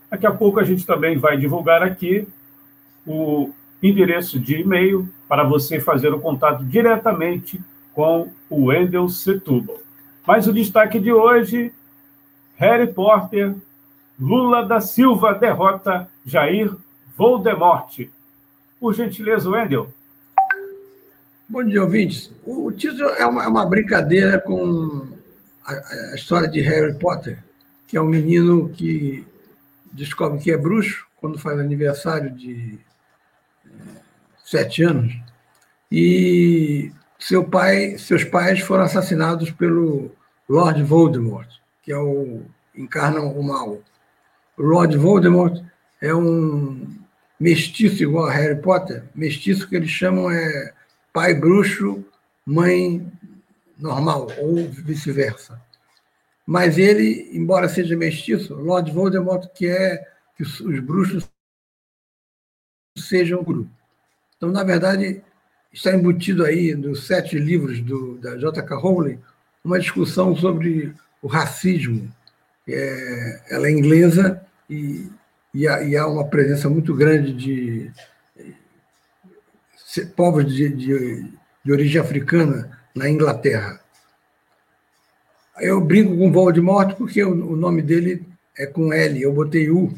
Daqui 0.10 0.26
a 0.26 0.32
pouco 0.32 0.60
a 0.60 0.64
gente 0.64 0.86
também 0.86 1.18
vai 1.18 1.38
divulgar 1.38 1.84
aqui 1.84 2.28
o 3.06 3.52
endereço 3.82 4.40
de 4.40 4.62
e-mail 4.62 5.10
para 5.28 5.44
você 5.44 5.80
fazer 5.80 6.14
o 6.14 6.20
contato 6.20 6.64
diretamente 6.64 7.62
com 7.94 8.32
o 8.50 8.66
Wendel 8.66 9.10
Setúbal. 9.10 9.78
Mas 10.26 10.48
o 10.48 10.54
destaque 10.54 11.00
de 11.00 11.12
hoje, 11.12 11.74
Harry 12.56 12.92
Potter, 12.92 13.56
Lula 14.20 14.66
da 14.66 14.82
Silva 14.82 15.34
derrota 15.34 16.10
Jair 16.26 16.74
Voldemort. 17.16 18.08
Por 18.80 18.94
gentileza, 18.94 19.50
Wendel. 19.50 19.94
Bom 21.50 21.64
dia, 21.64 21.82
ouvintes. 21.82 22.32
O 22.46 22.72
título 22.72 23.10
é 23.10 23.26
uma, 23.26 23.44
é 23.44 23.48
uma 23.48 23.66
brincadeira 23.66 24.40
com 24.40 25.08
a, 25.66 25.74
a 26.12 26.16
história 26.16 26.48
de 26.48 26.62
Harry 26.62 26.98
Potter, 27.00 27.44
que 27.88 27.96
é 27.96 28.02
um 28.02 28.08
menino 28.08 28.70
que 28.70 29.26
descobre 29.98 30.40
que 30.40 30.52
é 30.52 30.58
bruxo 30.58 31.06
quando 31.18 31.40
faz 31.40 31.60
aniversário 31.60 32.30
de 32.30 32.80
é, 33.66 33.70
sete 34.46 34.84
anos 34.84 35.20
e 35.92 36.92
seu 37.18 37.44
pai, 37.44 37.98
seus 37.98 38.24
pais 38.24 38.60
foram 38.60 38.84
assassinados 38.84 39.50
pelo 39.50 40.12
Lord 40.48 40.82
Voldemort, 40.84 41.50
que 41.82 41.92
é 41.92 41.98
o 41.98 42.44
encarna 42.76 43.22
o 43.22 43.42
mal. 43.42 43.80
O 44.56 44.62
Lord 44.62 44.96
Voldemort 44.98 45.64
é 46.00 46.14
um 46.14 46.96
mestiço 47.40 48.04
igual 48.04 48.28
a 48.28 48.34
Harry 48.34 48.62
Potter, 48.62 49.04
mestiço 49.16 49.68
que 49.68 49.76
eles 49.76 49.90
chamam 49.90 50.30
é 50.30 50.74
pai 51.12 51.34
bruxo, 51.34 52.06
mãe 52.46 53.12
normal 53.80 54.28
ou 54.38 54.68
vice-versa. 54.70 55.60
Mas 56.48 56.78
ele, 56.78 57.30
embora 57.34 57.68
seja 57.68 57.98
mestiço, 57.98 58.56
Lord 58.56 58.90
Voldemort 58.90 59.46
quer 59.54 60.16
que 60.38 60.44
os 60.44 60.80
bruxos 60.80 61.30
sejam 62.98 63.44
grupo. 63.44 63.70
Então, 64.38 64.50
na 64.50 64.64
verdade, 64.64 65.22
está 65.74 65.94
embutido 65.94 66.46
aí 66.46 66.74
nos 66.74 67.06
sete 67.06 67.38
livros 67.38 67.82
do, 67.82 68.18
da 68.20 68.38
J.K. 68.38 68.78
Rowling 68.78 69.20
uma 69.62 69.78
discussão 69.78 70.34
sobre 70.38 70.94
o 71.22 71.28
racismo. 71.28 72.10
É, 72.66 73.42
ela 73.50 73.68
é 73.68 73.72
inglesa 73.72 74.42
e, 74.70 75.10
e, 75.54 75.68
há, 75.68 75.84
e, 75.84 75.98
há, 75.98 76.08
uma 76.08 76.26
presença 76.26 76.70
muito 76.70 76.96
grande 76.96 77.34
de, 77.34 77.92
de 79.94 80.06
povos 80.16 80.54
de, 80.54 80.70
de, 80.70 81.32
de 81.66 81.72
origem 81.72 82.00
africana 82.00 82.80
na 82.96 83.10
Inglaterra. 83.10 83.82
Eu 85.60 85.82
brinco 85.82 86.18
com 86.18 86.32
Voldemort 86.32 86.96
porque 86.96 87.24
o, 87.24 87.56
nome 87.56 87.82
dele 87.82 88.26
é 88.58 88.66
com 88.66 88.94
L, 88.94 89.22
eu 89.22 89.34
botei 89.34 89.70
U, 89.70 89.94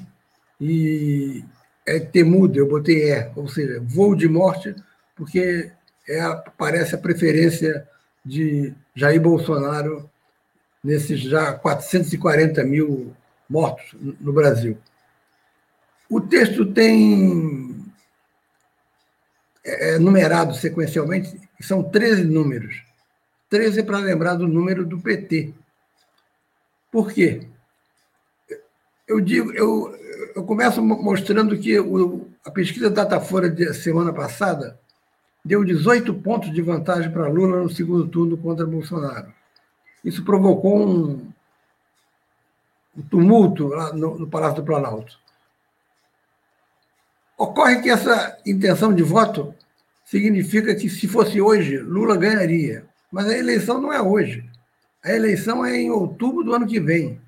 e 0.60 1.44
é 1.86 2.00
temudo, 2.00 2.58
eu 2.58 2.68
botei 2.68 3.12
E, 3.12 3.32
ou 3.36 3.48
seja, 3.48 3.82
Voldemort, 3.82 4.74
porque 5.16 5.72
é, 6.08 6.22
parece 6.58 6.96
a 6.96 6.98
preferência 6.98 7.88
de 8.26 8.74
Jair 8.96 9.22
Bolsonaro 9.22 10.10
nesses 10.84 11.20
já 11.22 11.54
440 11.54 12.64
mil 12.64 13.14
mortos 13.50 13.96
no 14.20 14.32
Brasil. 14.32 14.78
O 16.10 16.22
texto 16.22 16.66
tem 16.66 17.86
é, 19.64 19.96
é 19.96 20.00
numerado 20.00 20.56
sequencialmente, 20.56 21.40
são 21.62 21.84
13 21.84 22.24
números. 22.24 22.89
13 23.50 23.84
para 23.84 23.98
lembrar 23.98 24.36
do 24.36 24.48
número 24.48 24.86
do 24.86 25.00
PT. 25.00 25.54
Por 26.92 27.12
quê? 27.12 27.48
Eu 29.08 29.20
digo, 29.20 29.52
eu, 29.54 29.96
eu 30.36 30.44
começo 30.44 30.82
mostrando 30.82 31.58
que 31.58 31.80
o, 31.80 32.28
a 32.46 32.52
pesquisa 32.52 32.90
Datafolha 32.90 33.50
de 33.50 33.74
semana 33.74 34.14
passada 34.14 34.80
deu 35.44 35.64
18 35.64 36.14
pontos 36.16 36.54
de 36.54 36.62
vantagem 36.62 37.12
para 37.12 37.28
Lula 37.28 37.64
no 37.64 37.70
segundo 37.70 38.08
turno 38.08 38.38
contra 38.38 38.66
Bolsonaro. 38.66 39.34
Isso 40.04 40.24
provocou 40.24 40.88
um, 40.88 41.32
um 42.96 43.02
tumulto 43.10 43.68
lá 43.68 43.94
no, 43.94 44.20
no 44.20 44.28
Palácio 44.28 44.58
do 44.58 44.66
Planalto. 44.66 45.20
Ocorre 47.38 47.82
que 47.82 47.90
essa 47.90 48.38
intenção 48.46 48.94
de 48.94 49.02
voto 49.02 49.56
significa 50.04 50.76
que, 50.76 50.90
se 50.90 51.08
fosse 51.08 51.40
hoje, 51.40 51.78
Lula 51.78 52.18
ganharia. 52.18 52.89
Mas 53.12 53.28
a 53.28 53.38
eleição 53.38 53.82
não 53.82 53.92
é 53.92 54.02
hoje. 54.02 54.44
A 55.04 55.12
eleição 55.12 55.66
é 55.66 55.76
em 55.76 55.90
outubro 55.90 56.44
do 56.44 56.54
ano 56.54 56.68
que 56.68 56.80
vem. 56.80 57.20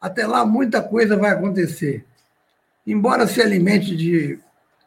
Até 0.00 0.26
lá, 0.26 0.44
muita 0.44 0.82
coisa 0.82 1.16
vai 1.16 1.30
acontecer. 1.30 2.04
Embora 2.86 3.26
se 3.26 3.40
alimente 3.40 3.94
de 3.94 4.38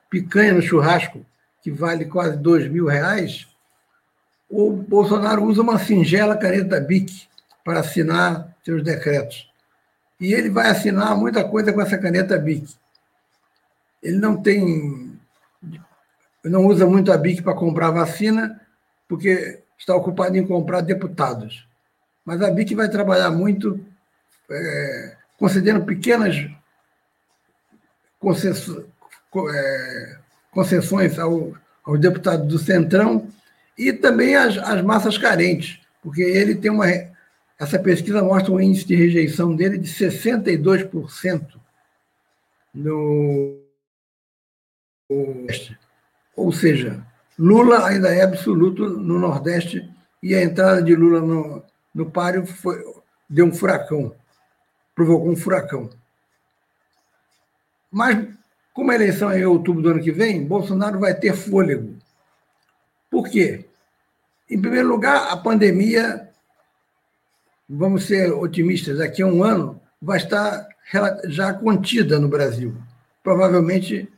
picanha 0.09 0.53
no 0.53 0.61
churrasco, 0.61 1.25
que 1.61 1.71
vale 1.71 2.05
quase 2.05 2.37
dois 2.37 2.67
mil 2.67 2.87
reais, 2.87 3.47
o 4.49 4.71
Bolsonaro 4.71 5.43
usa 5.43 5.61
uma 5.61 5.79
singela 5.79 6.37
caneta 6.37 6.79
BIC 6.79 7.27
para 7.63 7.79
assinar 7.79 8.55
seus 8.63 8.83
decretos. 8.83 9.49
E 10.19 10.33
ele 10.33 10.49
vai 10.49 10.69
assinar 10.69 11.17
muita 11.17 11.43
coisa 11.43 11.71
com 11.71 11.81
essa 11.81 11.97
caneta 11.97 12.37
BIC. 12.37 12.75
Ele 14.01 14.17
não 14.17 14.41
tem. 14.41 15.17
não 16.43 16.65
usa 16.67 16.85
muito 16.85 17.11
a 17.11 17.17
BIC 17.17 17.41
para 17.41 17.55
comprar 17.55 17.91
vacina, 17.91 18.61
porque 19.07 19.62
está 19.83 19.95
ocupado 19.95 20.37
em 20.37 20.47
comprar 20.47 20.81
deputados. 20.81 21.67
Mas 22.25 22.41
a 22.41 22.49
BIC 22.49 22.73
vai 22.73 22.89
trabalhar 22.89 23.29
muito 23.29 23.85
é, 24.49 25.17
concedendo 25.37 25.83
pequenas 25.83 26.49
concessões, 28.17 28.85
é, 29.53 30.17
concessões 30.51 31.19
ao, 31.19 31.53
aos 31.83 31.99
deputados 31.99 32.47
do 32.47 32.57
Centrão 32.57 33.27
e 33.77 33.91
também 33.91 34.35
às, 34.35 34.57
às 34.57 34.81
massas 34.81 35.17
carentes, 35.17 35.81
porque 36.01 36.21
ele 36.21 36.55
tem 36.55 36.71
uma. 36.71 36.85
Essa 37.59 37.77
pesquisa 37.77 38.23
mostra 38.23 38.53
um 38.53 38.59
índice 38.59 38.85
de 38.85 38.95
rejeição 38.95 39.55
dele 39.55 39.77
de 39.77 39.89
62% 39.89 41.59
no. 42.73 43.59
Ou 46.35 46.51
seja, 46.51 47.05
Lula 47.37 47.85
ainda 47.87 48.13
é 48.13 48.21
absoluto 48.21 48.87
no 48.87 49.17
Nordeste 49.17 49.89
e 50.21 50.35
a 50.35 50.43
entrada 50.43 50.81
de 50.81 50.95
Lula 50.95 51.19
no, 51.19 51.63
no 51.93 52.09
páreo 52.09 52.45
foi, 52.45 52.83
deu 53.29 53.45
um 53.45 53.53
furacão, 53.53 54.15
provocou 54.95 55.29
um 55.29 55.35
furacão. 55.35 55.89
Mas, 57.91 58.27
como 58.73 58.91
a 58.91 58.95
eleição 58.95 59.29
é 59.29 59.39
em 59.39 59.45
outubro 59.45 59.81
do 59.81 59.89
ano 59.89 60.03
que 60.03 60.11
vem, 60.11 60.45
Bolsonaro 60.45 60.99
vai 60.99 61.13
ter 61.13 61.35
fôlego. 61.35 61.95
Por 63.09 63.29
quê? 63.29 63.65
Em 64.49 64.59
primeiro 64.59 64.87
lugar, 64.87 65.31
a 65.31 65.37
pandemia, 65.37 66.29
vamos 67.67 68.05
ser 68.05 68.31
otimistas, 68.31 68.97
daqui 68.97 69.21
a 69.21 69.27
um 69.27 69.43
ano, 69.43 69.81
vai 70.01 70.17
estar 70.17 70.67
já 71.25 71.53
contida 71.53 72.19
no 72.19 72.27
Brasil. 72.27 72.75
Provavelmente, 73.23 74.11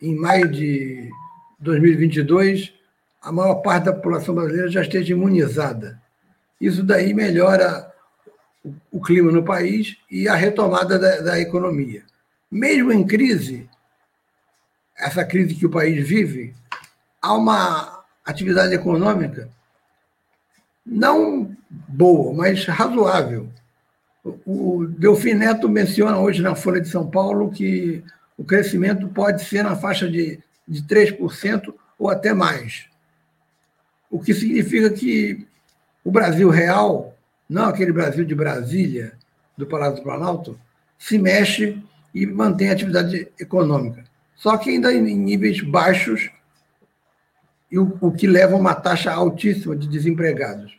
em 0.00 0.14
maio 0.14 0.48
de 0.48 1.10
2022, 1.58 2.72
a 3.22 3.32
maior 3.32 3.56
parte 3.56 3.84
da 3.84 3.92
população 3.92 4.34
brasileira 4.34 4.70
já 4.70 4.82
esteja 4.82 5.12
imunizada. 5.12 6.00
Isso 6.60 6.82
daí 6.82 7.12
melhora 7.12 7.92
o 8.90 9.00
clima 9.00 9.30
no 9.30 9.44
país 9.44 9.96
e 10.10 10.28
a 10.28 10.34
retomada 10.34 10.98
da, 10.98 11.20
da 11.20 11.40
economia. 11.40 12.02
Mesmo 12.50 12.92
em 12.92 13.06
crise, 13.06 13.68
essa 14.96 15.24
crise 15.24 15.54
que 15.54 15.66
o 15.66 15.70
país 15.70 16.06
vive, 16.06 16.54
há 17.20 17.34
uma 17.34 18.04
atividade 18.24 18.74
econômica 18.74 19.48
não 20.86 21.50
boa, 21.68 22.32
mas 22.32 22.64
razoável. 22.66 23.48
O 24.44 24.86
Delfim 24.86 25.34
Neto 25.34 25.68
menciona 25.68 26.18
hoje 26.18 26.42
na 26.42 26.54
Folha 26.54 26.80
de 26.80 26.88
São 26.88 27.10
Paulo 27.10 27.50
que 27.50 28.04
o 28.38 28.44
crescimento 28.44 29.08
pode 29.08 29.42
ser 29.42 29.64
na 29.64 29.74
faixa 29.74 30.08
de, 30.08 30.38
de 30.66 30.82
3% 30.82 31.74
ou 31.98 32.10
até 32.10 32.32
mais. 32.32 32.86
O 34.10 34.20
que 34.20 34.34
significa 34.34 34.90
que 34.90 35.46
o 36.04 36.10
Brasil 36.10 36.48
real 36.50 37.16
não 37.48 37.68
aquele 37.68 37.92
Brasil 37.92 38.24
de 38.24 38.34
Brasília, 38.34 39.12
do 39.56 39.66
Palácio 39.66 39.96
do 39.96 40.02
Planalto, 40.02 40.58
se 40.98 41.18
mexe 41.18 41.82
e 42.12 42.26
mantém 42.26 42.70
atividade 42.70 43.28
econômica. 43.38 44.04
Só 44.34 44.56
que 44.56 44.70
ainda 44.70 44.92
em 44.92 45.16
níveis 45.16 45.60
baixos, 45.60 46.30
e 47.70 47.78
o, 47.78 48.12
que 48.12 48.26
leva 48.26 48.54
a 48.54 48.58
uma 48.58 48.74
taxa 48.74 49.12
altíssima 49.12 49.74
de 49.74 49.88
desempregados. 49.88 50.78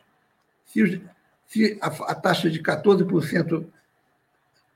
Se, 0.66 1.02
a, 1.80 1.86
a 1.86 2.14
taxa 2.14 2.50
de 2.50 2.62
14% 2.62 3.64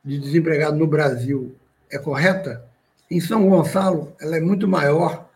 de 0.04 0.18
desempregado 0.18 0.76
no 0.76 0.86
Brasil 0.86 1.54
é 1.90 1.98
correta, 1.98 2.64
em 3.12 3.20
São 3.20 3.46
Gonçalo 3.48 4.14
ela 4.20 4.36
é 4.36 4.40
muito 4.40 4.66
maior, 4.66 5.28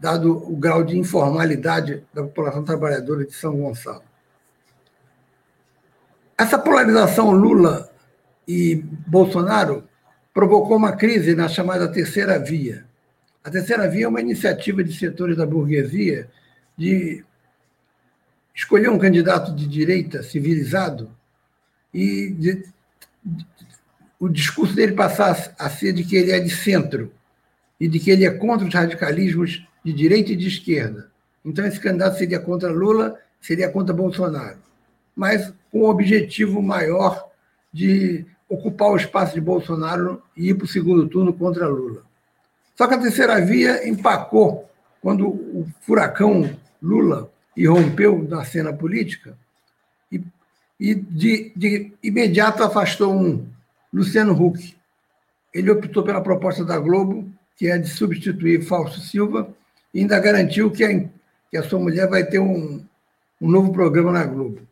dado 0.00 0.36
o 0.36 0.56
grau 0.56 0.84
de 0.84 0.98
informalidade 0.98 2.04
da 2.12 2.22
população 2.22 2.64
trabalhadora 2.64 3.24
de 3.24 3.32
São 3.32 3.56
Gonçalo. 3.56 4.04
Essa 6.36 6.58
polarização 6.58 7.30
Lula 7.30 7.90
e 8.46 8.76
Bolsonaro 9.06 9.84
provocou 10.34 10.76
uma 10.76 10.92
crise 10.92 11.34
na 11.34 11.48
chamada 11.48 11.90
terceira 11.90 12.38
via. 12.38 12.84
A 13.42 13.50
terceira 13.50 13.88
via 13.88 14.04
é 14.04 14.08
uma 14.08 14.20
iniciativa 14.20 14.84
de 14.84 14.92
setores 14.92 15.36
da 15.36 15.46
burguesia 15.46 16.28
de 16.76 17.24
escolher 18.54 18.90
um 18.90 18.98
candidato 18.98 19.54
de 19.54 19.66
direita 19.66 20.22
civilizado 20.22 21.10
e 21.92 22.30
de, 22.30 22.64
o 24.18 24.28
discurso 24.28 24.74
dele 24.74 24.92
passar 24.92 25.54
a 25.58 25.68
ser 25.68 25.92
de 25.92 26.04
que 26.04 26.16
ele 26.16 26.32
é 26.32 26.40
de 26.40 26.50
centro 26.50 27.12
e 27.78 27.86
de 27.86 27.98
que 28.00 28.10
ele 28.10 28.24
é 28.24 28.30
contra 28.30 28.66
os 28.66 28.74
radicalismos 28.74 29.66
de 29.84 29.92
direita 29.92 30.32
e 30.32 30.36
de 30.36 30.48
esquerda. 30.48 31.10
Então, 31.44 31.64
esse 31.64 31.78
candidato 31.78 32.18
seria 32.18 32.40
contra 32.40 32.70
Lula, 32.70 33.18
seria 33.40 33.68
contra 33.68 33.94
Bolsonaro. 33.94 34.58
Mas 35.14 35.52
com 35.70 35.80
o 35.80 35.90
objetivo 35.90 36.60
maior 36.62 37.28
de 37.72 38.24
ocupar 38.48 38.90
o 38.90 38.96
espaço 38.96 39.34
de 39.34 39.40
Bolsonaro 39.40 40.22
e 40.36 40.50
ir 40.50 40.54
para 40.54 40.64
o 40.64 40.68
segundo 40.68 41.06
turno 41.08 41.32
contra 41.32 41.68
Lula. 41.68 42.02
Só 42.76 42.86
que 42.86 42.94
a 42.94 43.00
terceira 43.00 43.40
via 43.40 43.88
empacou 43.88 44.68
quando 45.00 45.28
o 45.28 45.66
furacão 45.82 46.50
Lula 46.82 47.30
irrompeu 47.56 48.26
na 48.28 48.44
cena 48.44 48.72
política 48.72 49.36
e, 50.10 50.22
e 50.78 50.94
de, 50.94 51.52
de 51.56 51.92
imediato 52.02 52.62
afastou 52.62 53.14
um, 53.14 53.46
Luciano 53.96 54.32
Huck. 54.32 54.76
Ele 55.54 55.70
optou 55.70 56.02
pela 56.02 56.20
proposta 56.20 56.64
da 56.64 56.78
Globo, 56.78 57.30
que 57.56 57.68
é 57.68 57.78
de 57.78 57.88
substituir 57.88 58.62
Fausto 58.62 59.00
Silva, 59.00 59.48
e 59.92 60.00
ainda 60.00 60.20
garantiu 60.20 60.70
que 60.70 60.84
a, 60.84 61.08
que 61.50 61.56
a 61.56 61.62
sua 61.62 61.78
mulher 61.78 62.08
vai 62.08 62.24
ter 62.24 62.38
um, 62.38 62.84
um 63.40 63.48
novo 63.48 63.72
programa 63.72 64.12
na 64.12 64.24
Globo 64.24 64.66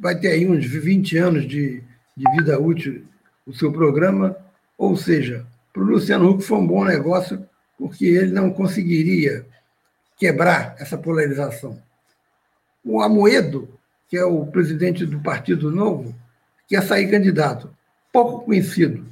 vai 0.00 0.18
ter 0.18 0.28
aí 0.28 0.48
uns 0.48 0.64
20 0.64 1.18
anos 1.18 1.46
de, 1.46 1.82
de 2.16 2.30
vida 2.36 2.58
útil 2.58 3.04
o 3.46 3.52
seu 3.52 3.72
programa, 3.72 4.36
ou 4.76 4.96
seja, 4.96 5.46
para 5.72 5.82
o 5.82 5.86
Luciano 5.86 6.28
Huck 6.30 6.44
foi 6.44 6.58
um 6.58 6.66
bom 6.66 6.84
negócio, 6.84 7.46
porque 7.78 8.04
ele 8.04 8.30
não 8.32 8.50
conseguiria 8.50 9.46
quebrar 10.18 10.76
essa 10.78 10.98
polarização. 10.98 11.80
O 12.84 13.00
Amoedo, 13.00 13.68
que 14.08 14.16
é 14.16 14.24
o 14.24 14.46
presidente 14.46 15.06
do 15.06 15.20
Partido 15.20 15.70
Novo, 15.70 16.14
quer 16.68 16.82
sair 16.82 17.10
candidato, 17.10 17.74
pouco 18.12 18.44
conhecido. 18.44 19.06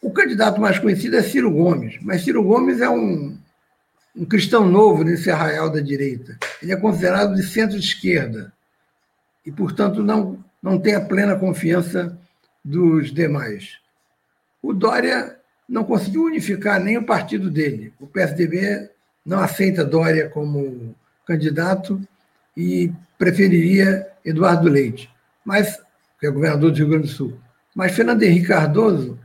O 0.00 0.10
candidato 0.10 0.60
mais 0.60 0.78
conhecido 0.78 1.16
é 1.16 1.22
Ciro 1.22 1.50
Gomes, 1.50 1.98
mas 2.02 2.22
Ciro 2.22 2.42
Gomes 2.42 2.80
é 2.80 2.90
um, 2.90 3.38
um 4.16 4.24
cristão 4.24 4.66
novo 4.66 5.04
nesse 5.04 5.30
arraial 5.30 5.70
da 5.70 5.80
direita. 5.80 6.36
Ele 6.60 6.72
é 6.72 6.76
considerado 6.76 7.34
de 7.34 7.42
centro-esquerda 7.42 8.52
e, 9.46 9.52
portanto, 9.52 10.02
não, 10.02 10.42
não 10.62 10.78
tem 10.78 10.94
a 10.94 11.00
plena 11.00 11.36
confiança 11.36 12.18
dos 12.64 13.12
demais. 13.12 13.78
O 14.60 14.72
Dória 14.72 15.36
não 15.68 15.84
conseguiu 15.84 16.24
unificar 16.24 16.80
nem 16.80 16.98
o 16.98 17.06
partido 17.06 17.50
dele. 17.50 17.92
O 18.00 18.06
PSDB 18.06 18.90
não 19.24 19.38
aceita 19.38 19.84
Dória 19.84 20.28
como 20.28 20.94
candidato 21.24 22.00
e 22.56 22.92
preferiria 23.16 24.08
Eduardo 24.24 24.68
Leite, 24.68 25.08
mas 25.44 25.80
que 26.22 26.26
é 26.28 26.30
governador 26.30 26.70
do 26.70 26.76
Rio 26.76 26.88
Grande 26.88 27.08
do 27.08 27.12
Sul. 27.12 27.36
Mas 27.74 27.96
Fernando 27.96 28.22
Henrique 28.22 28.46
Cardoso, 28.46 29.18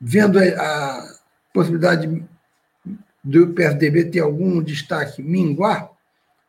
vendo 0.00 0.38
a 0.38 1.18
possibilidade 1.52 2.24
do 3.24 3.48
PSDB 3.48 4.04
ter 4.04 4.20
algum 4.20 4.62
destaque 4.62 5.20
minguar, 5.20 5.90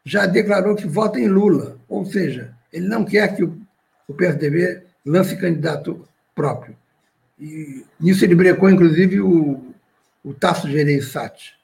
já 0.03 0.27
declarou 0.27 0.75
que 0.75 0.85
vota 0.85 1.19
em 1.19 1.27
Lula, 1.27 1.79
ou 1.89 2.05
seja, 2.05 2.55
ele 2.71 2.87
não 2.87 3.03
quer 3.03 3.35
que 3.35 3.43
o, 3.43 4.13
PSDB 4.13 4.83
lance 5.03 5.35
candidato 5.37 6.07
próprio. 6.35 6.77
E 7.39 7.83
nisso 7.99 8.23
ele 8.23 8.35
brecou, 8.35 8.69
inclusive, 8.69 9.21
o, 9.21 9.73
o 10.23 10.35
Tasso 10.35 10.69
Gereissati. 10.69 11.55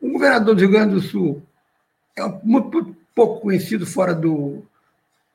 O 0.00 0.10
governador 0.10 0.56
do 0.56 0.60
Rio 0.60 0.70
Grande 0.72 0.94
do 0.94 1.00
Sul 1.00 1.40
é 2.16 2.28
muito 2.42 2.96
pouco 3.14 3.42
conhecido 3.42 3.86
fora 3.86 4.12
do, 4.12 4.64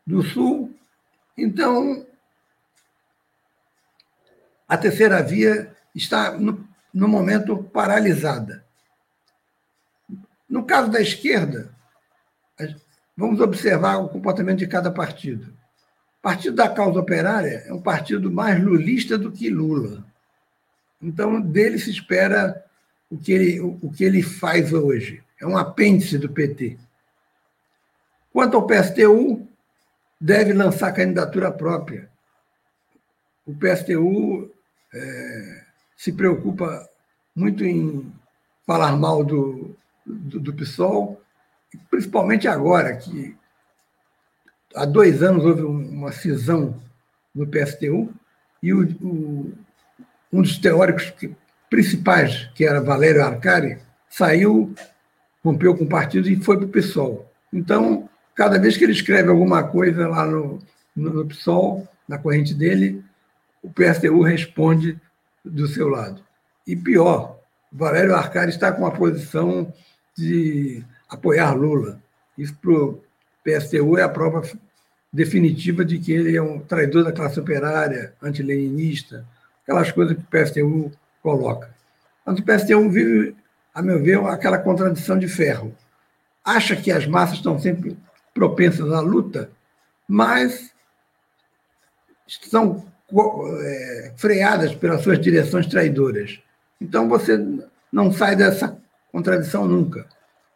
do 0.06 0.22
Sul, 0.22 0.77
então 1.43 2.05
a 4.67 4.77
terceira 4.77 5.24
via 5.24 5.75
está, 5.96 6.38
no, 6.38 6.67
no 6.93 7.08
momento, 7.08 7.63
paralisada. 7.63 8.63
No 10.48 10.63
caso 10.63 10.91
da 10.91 11.01
esquerda, 11.01 11.74
vamos 13.17 13.39
observar 13.39 13.98
o 13.98 14.10
comportamento 14.10 14.60
de 14.60 14.67
cada 14.67 14.91
partido. 14.91 15.58
O 16.19 16.22
Partido 16.22 16.55
da 16.55 16.69
Causa 16.69 17.00
Operária 17.00 17.63
é 17.65 17.74
um 17.74 17.81
partido 17.81 18.31
mais 18.31 18.62
lulista 18.62 19.17
do 19.17 19.31
que 19.31 19.50
Lula. 19.50 20.05
Então, 21.01 21.39
dele 21.39 21.79
se 21.79 21.89
espera 21.89 22.63
o 23.10 23.17
que 23.17 23.31
ele, 23.31 23.60
o 23.60 23.89
que 23.89 24.03
ele 24.03 24.22
faz 24.22 24.74
hoje. 24.74 25.24
É 25.39 25.48
um 25.48 25.58
apêndice 25.58 26.17
do 26.17 26.29
PT. 26.29 26.77
Quanto 28.31 28.58
ao 28.58 28.67
PSTU, 28.67 29.49
deve 30.20 30.54
lançar 30.54 30.92
candidatura 30.92 31.52
própria. 31.52 32.10
O 33.46 33.54
PSTU 33.56 34.52
é, 34.94 35.64
se 35.96 36.12
preocupa 36.12 36.88
muito 37.36 37.64
em 37.64 38.12
falar 38.66 38.96
mal 38.98 39.24
do, 39.24 39.76
do, 40.06 40.40
do 40.40 40.54
PSOL, 40.54 41.22
principalmente 41.90 42.48
agora, 42.48 42.96
que 42.96 43.36
há 44.76 44.86
dois 44.86 45.24
anos 45.24 45.46
houve 45.46 45.62
uma 45.62 46.12
cisão 46.12 46.76
no 47.34 47.48
PSTU, 47.48 48.14
e 48.62 48.74
o, 48.74 48.84
o, 49.02 49.54
um 50.34 50.42
dos 50.42 50.58
teóricos 50.58 51.10
que, 51.12 51.34
principais, 51.70 52.50
que 52.56 52.66
era 52.66 52.82
Valério 52.82 53.24
Arcari, 53.24 53.80
saiu, 54.10 54.74
rompeu 55.44 55.76
com 55.78 55.86
o 55.86 55.90
partido 55.90 56.28
e 56.28 56.36
foi 56.36 56.58
para 56.58 56.66
o 56.66 56.70
PSOL. 56.70 57.32
Então, 57.54 58.09
cada 58.39 58.58
vez 58.58 58.77
que 58.77 58.86
ele 58.86 58.93
escreve 58.93 59.27
alguma 59.27 59.65
coisa 59.65 60.08
lá 60.08 60.25
no, 60.25 60.60
no, 60.96 61.25
PSOL, 61.25 61.86
na 62.08 62.17
corrente 62.17 62.53
dele, 62.53 63.03
o 63.62 63.69
PSTU 63.69 64.22
responde 64.22 64.98
do 65.43 65.67
seu 65.67 65.89
lado. 65.89 66.24
E 66.65 66.74
pior, 66.74 67.38
Valério 67.69 68.15
Arcari 68.15 68.50
está 68.50 68.72
com 68.72 68.84
uma 68.84 68.93
posição 68.93 69.74
de 70.17 70.81
apoiar 71.10 71.51
Lula. 71.51 72.01
Isso 72.38 72.55
para 72.62 72.72
o 72.72 73.03
PSTU 73.43 73.98
é 73.98 74.03
a 74.03 74.10
prova 74.10 74.41
definitiva 75.12 75.84
de 75.84 76.00
que 76.00 76.13
ele 76.13 76.38
é 76.38 76.41
um 76.41 76.60
traidor 76.60 77.03
da 77.03 77.12
classe 77.12 77.38
operária, 77.41 78.13
antileninista, 78.22 79.25
aquelas 79.63 79.91
coisas 79.91 80.15
que 80.15 80.24
o 80.24 80.27
PSTU 80.46 80.91
coloca. 81.22 81.75
Mas 82.25 82.39
o 82.39 82.43
PSTU 82.43 82.89
vive, 82.89 83.36
a 83.75 83.81
meu 83.81 84.01
ver, 84.01 84.17
aquela 84.27 84.60
contradição 84.60 85.19
de 85.19 85.27
ferro. 85.27 85.75
Acha 86.41 86.77
que 86.77 86.89
as 86.89 87.05
massas 87.05 87.36
estão 87.36 87.60
sempre 87.60 87.98
propensas 88.39 88.89
à 88.93 89.01
luta, 89.01 89.51
mas 90.08 90.74
são 92.25 92.86
é, 93.62 94.13
freadas 94.15 94.74
pelas 94.74 95.01
suas 95.01 95.19
direções 95.19 95.67
traidoras. 95.67 96.39
Então 96.79 97.10
você 97.10 97.38
não 97.91 98.13
sai 98.13 98.38
dessa 98.38 98.79
contradição 99.12 99.67
nunca. 99.67 100.08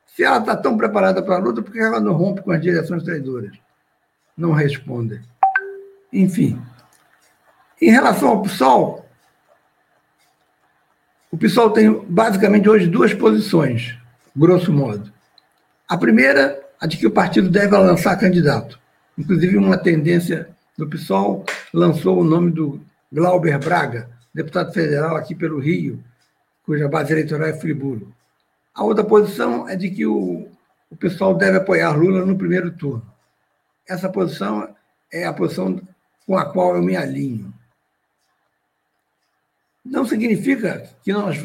Se 0.08 0.24
ela 0.24 0.38
está 0.38 0.56
tão 0.56 0.78
preparada 0.78 1.22
para 1.22 1.36
a 1.36 1.40
luta, 1.40 1.62
por 1.62 1.74
que 1.74 1.80
ela 1.80 2.00
não 2.00 2.14
rompe 2.14 2.42
com 2.42 2.52
as 2.52 2.62
direções 2.62 3.04
traidoras? 3.04 3.52
Não 4.38 4.54
responde. 4.54 5.22
Enfim. 6.12 6.62
Em 7.82 7.92
relação 7.92 8.30
ao 8.30 8.42
PSOL, 8.44 9.06
o 11.30 11.38
PSOL 11.38 11.72
tem 11.72 11.92
basicamente 12.08 12.70
hoje 12.70 12.88
duas 12.88 13.14
posições, 13.14 13.98
grosso 14.34 14.72
modo. 14.72 15.12
A 15.90 15.98
primeira, 15.98 16.63
a 16.84 16.86
de 16.86 16.98
que 16.98 17.08
o 17.08 17.12
partido 17.12 17.50
deve 17.50 17.78
lançar 17.78 18.20
candidato. 18.20 18.78
Inclusive, 19.18 19.56
uma 19.56 19.78
tendência 19.78 20.50
do 20.78 20.86
PSOL 20.86 21.46
lançou 21.74 22.20
o 22.20 22.26
nome 22.26 22.52
do 22.52 22.82
Glauber 23.10 23.58
Braga, 23.58 24.10
deputado 24.34 24.74
federal 24.74 25.16
aqui 25.16 25.34
pelo 25.34 25.60
Rio, 25.60 26.04
cuja 26.66 26.90
base 26.90 27.14
eleitoral 27.14 27.48
é 27.48 27.54
Friburgo. 27.54 28.14
A 28.76 28.84
outra 28.84 29.02
posição 29.02 29.70
é 29.70 29.78
de 29.78 29.90
que 29.92 30.06
o, 30.06 30.50
o 30.90 30.96
pessoal 30.98 31.34
deve 31.34 31.56
apoiar 31.56 31.96
Lula 31.96 32.26
no 32.26 32.38
primeiro 32.38 32.70
turno. 32.72 33.10
Essa 33.88 34.10
posição 34.10 34.76
é 35.10 35.24
a 35.24 35.32
posição 35.32 35.82
com 36.28 36.38
a 36.38 36.52
qual 36.52 36.76
eu 36.76 36.82
me 36.82 36.98
alinho. 36.98 37.54
Não 39.86 40.04
significa 40.06 40.84
que, 41.02 41.14
nós, 41.14 41.38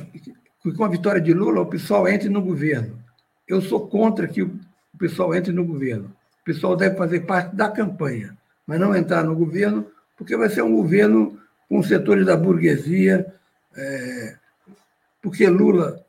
que 0.60 0.72
com 0.72 0.84
a 0.84 0.88
vitória 0.88 1.20
de 1.20 1.32
Lula 1.32 1.60
o 1.60 1.66
pessoal 1.66 2.08
entre 2.08 2.28
no 2.28 2.42
governo. 2.42 2.98
Eu 3.46 3.62
sou 3.62 3.86
contra 3.86 4.26
que 4.26 4.42
o 4.42 4.58
pessoal 4.98 5.34
entre 5.34 5.52
no 5.52 5.64
governo. 5.64 6.12
O 6.40 6.44
pessoal 6.44 6.76
deve 6.76 6.96
fazer 6.96 7.20
parte 7.20 7.54
da 7.54 7.68
campanha, 7.70 8.36
mas 8.66 8.80
não 8.80 8.94
entrar 8.94 9.22
no 9.22 9.34
governo, 9.34 9.86
porque 10.16 10.36
vai 10.36 10.48
ser 10.48 10.62
um 10.62 10.74
governo 10.74 11.38
com 11.68 11.82
setores 11.82 12.26
da 12.26 12.36
burguesia, 12.36 13.26
é, 13.76 14.36
porque 15.22 15.48
Lula 15.48 16.04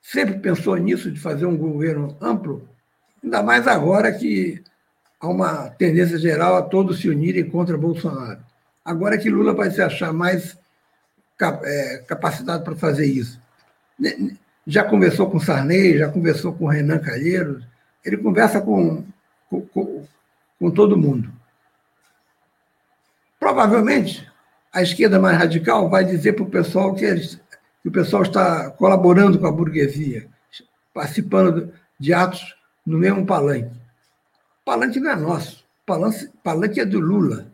sempre 0.00 0.38
pensou 0.38 0.76
nisso, 0.76 1.10
de 1.10 1.20
fazer 1.20 1.46
um 1.46 1.56
governo 1.56 2.16
amplo, 2.20 2.66
ainda 3.22 3.42
mais 3.42 3.66
agora 3.66 4.12
que 4.12 4.62
há 5.20 5.28
uma 5.28 5.68
tendência 5.70 6.18
geral 6.18 6.56
a 6.56 6.62
todos 6.62 7.00
se 7.00 7.08
unirem 7.08 7.48
contra 7.48 7.76
Bolsonaro. 7.76 8.40
Agora 8.84 9.18
que 9.18 9.28
Lula 9.28 9.52
vai 9.52 9.70
se 9.70 9.82
achar 9.82 10.12
mais 10.12 10.56
é, 11.40 12.04
capacitado 12.06 12.64
para 12.64 12.76
fazer 12.76 13.06
isso. 13.06 13.40
Já 14.66 14.84
conversou 14.84 15.30
com 15.30 15.40
Sarney, 15.40 15.98
já 15.98 16.08
conversou 16.08 16.52
com 16.52 16.66
Renan 16.66 16.98
Calheiros, 16.98 17.64
ele 18.06 18.16
conversa 18.18 18.60
com, 18.60 19.04
com, 19.50 20.06
com 20.60 20.70
todo 20.70 20.96
mundo. 20.96 21.28
Provavelmente, 23.38 24.26
a 24.72 24.80
esquerda 24.80 25.18
mais 25.18 25.36
radical 25.36 25.90
vai 25.90 26.04
dizer 26.04 26.34
para 26.34 26.44
o 26.44 26.50
pessoal 26.50 26.94
que 26.94 27.04
eles 27.04 27.40
que 27.82 27.88
o 27.88 27.92
pessoal 27.92 28.22
está 28.22 28.70
colaborando 28.72 29.38
com 29.38 29.46
a 29.46 29.52
burguesia, 29.52 30.26
participando 30.92 31.72
de 31.98 32.12
atos 32.12 32.56
no 32.84 32.98
mesmo 32.98 33.24
palanque. 33.24 33.76
O 34.62 34.64
palanque 34.64 34.98
não 34.98 35.10
é 35.10 35.16
nosso, 35.16 35.64
o 35.82 35.86
palanque, 35.86 36.28
palanque 36.42 36.80
é 36.80 36.84
do 36.84 36.98
Lula. 36.98 37.46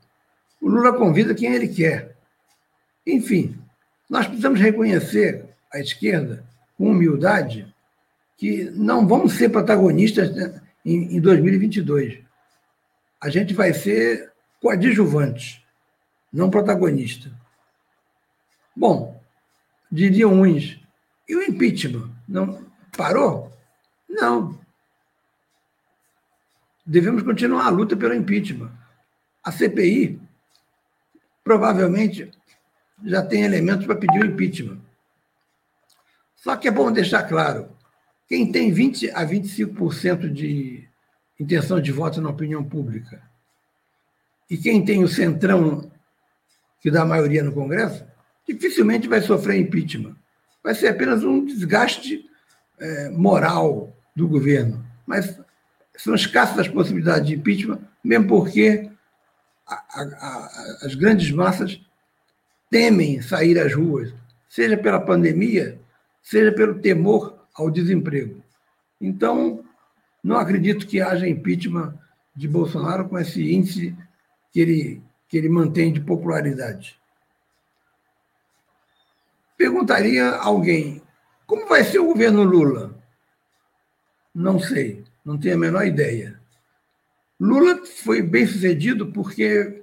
O 0.60 0.68
Lula 0.70 0.94
convida 0.94 1.34
quem 1.34 1.52
ele 1.52 1.68
quer. 1.68 2.16
Enfim, 3.06 3.58
nós 4.08 4.26
precisamos 4.26 4.58
reconhecer 4.58 5.44
a 5.70 5.78
esquerda 5.78 6.44
com 6.78 6.90
humildade 6.90 7.71
que 8.36 8.70
não 8.70 9.06
vamos 9.06 9.34
ser 9.34 9.48
protagonistas 9.48 10.34
né, 10.34 10.60
em 10.84 11.20
2022. 11.20 12.18
A 13.20 13.30
gente 13.30 13.54
vai 13.54 13.72
ser 13.72 14.32
coadjuvante, 14.60 15.64
não 16.32 16.50
protagonista. 16.50 17.30
Bom, 18.74 19.22
diriam 19.90 20.40
uns. 20.40 20.80
E 21.28 21.36
o 21.36 21.42
impeachment? 21.42 22.10
Não 22.26 22.66
parou? 22.96 23.52
Não. 24.08 24.58
Devemos 26.84 27.22
continuar 27.22 27.66
a 27.66 27.70
luta 27.70 27.96
pelo 27.96 28.14
impeachment. 28.14 28.72
A 29.44 29.52
CPI 29.52 30.20
provavelmente 31.44 32.30
já 33.04 33.24
tem 33.24 33.42
elementos 33.42 33.86
para 33.86 33.96
pedir 33.96 34.22
o 34.22 34.26
impeachment. 34.26 34.80
Só 36.36 36.56
que 36.56 36.68
é 36.68 36.70
bom 36.70 36.90
deixar 36.90 37.22
claro: 37.24 37.68
quem 38.32 38.50
tem 38.50 38.72
20 38.72 39.10
a 39.10 39.26
25% 39.26 40.32
de 40.32 40.88
intenção 41.38 41.78
de 41.78 41.92
voto 41.92 42.18
na 42.18 42.30
opinião 42.30 42.64
pública 42.64 43.20
e 44.48 44.56
quem 44.56 44.82
tem 44.82 45.04
o 45.04 45.08
centrão 45.08 45.92
que 46.80 46.90
dá 46.90 47.04
maioria 47.04 47.42
no 47.42 47.52
Congresso, 47.52 48.06
dificilmente 48.48 49.06
vai 49.06 49.20
sofrer 49.20 49.60
impeachment. 49.60 50.16
Vai 50.64 50.74
ser 50.74 50.88
apenas 50.88 51.22
um 51.22 51.44
desgaste 51.44 52.24
é, 52.80 53.10
moral 53.10 53.94
do 54.16 54.26
governo. 54.26 54.82
Mas 55.06 55.38
são 55.98 56.14
escassas 56.14 56.60
as 56.60 56.68
possibilidades 56.68 57.28
de 57.28 57.34
impeachment, 57.34 57.80
mesmo 58.02 58.28
porque 58.28 58.90
a, 59.66 59.74
a, 59.74 60.02
a, 60.02 60.86
as 60.86 60.94
grandes 60.94 61.30
massas 61.30 61.78
temem 62.70 63.20
sair 63.20 63.58
às 63.58 63.74
ruas, 63.74 64.14
seja 64.48 64.78
pela 64.78 65.00
pandemia, 65.00 65.78
seja 66.22 66.50
pelo 66.50 66.80
temor 66.80 67.41
ao 67.54 67.70
desemprego. 67.70 68.42
Então, 69.00 69.64
não 70.22 70.36
acredito 70.36 70.86
que 70.86 71.00
haja 71.00 71.28
impeachment 71.28 71.98
de 72.34 72.48
Bolsonaro 72.48 73.08
com 73.08 73.18
esse 73.18 73.52
índice 73.52 73.96
que 74.50 74.60
ele, 74.60 75.02
que 75.28 75.36
ele 75.36 75.48
mantém 75.48 75.92
de 75.92 76.00
popularidade. 76.00 76.98
Perguntaria 79.56 80.30
alguém: 80.30 81.02
como 81.46 81.68
vai 81.68 81.84
ser 81.84 81.98
o 81.98 82.06
governo 82.06 82.42
Lula? 82.42 82.98
Não 84.34 84.58
sei, 84.58 85.04
não 85.24 85.38
tenho 85.38 85.56
a 85.56 85.58
menor 85.58 85.86
ideia. 85.86 86.40
Lula 87.38 87.84
foi 87.84 88.22
bem 88.22 88.46
sucedido 88.46 89.12
porque 89.12 89.82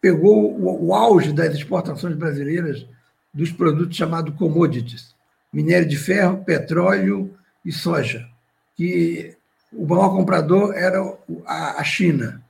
pegou 0.00 0.58
o, 0.60 0.94
auge 0.94 1.32
das 1.32 1.54
exportações 1.54 2.14
brasileiras 2.14 2.86
dos 3.32 3.50
produtos 3.50 3.96
chamados 3.96 4.34
commodities, 4.36 5.13
minério 5.54 5.88
de 5.88 5.96
ferro, 5.96 6.44
petróleo 6.44 7.32
e 7.64 7.72
soja, 7.72 8.28
que 8.76 9.36
o 9.72 9.86
maior 9.86 10.10
comprador 10.10 10.74
era 10.74 11.00
a 11.46 11.84
China. 11.84 12.42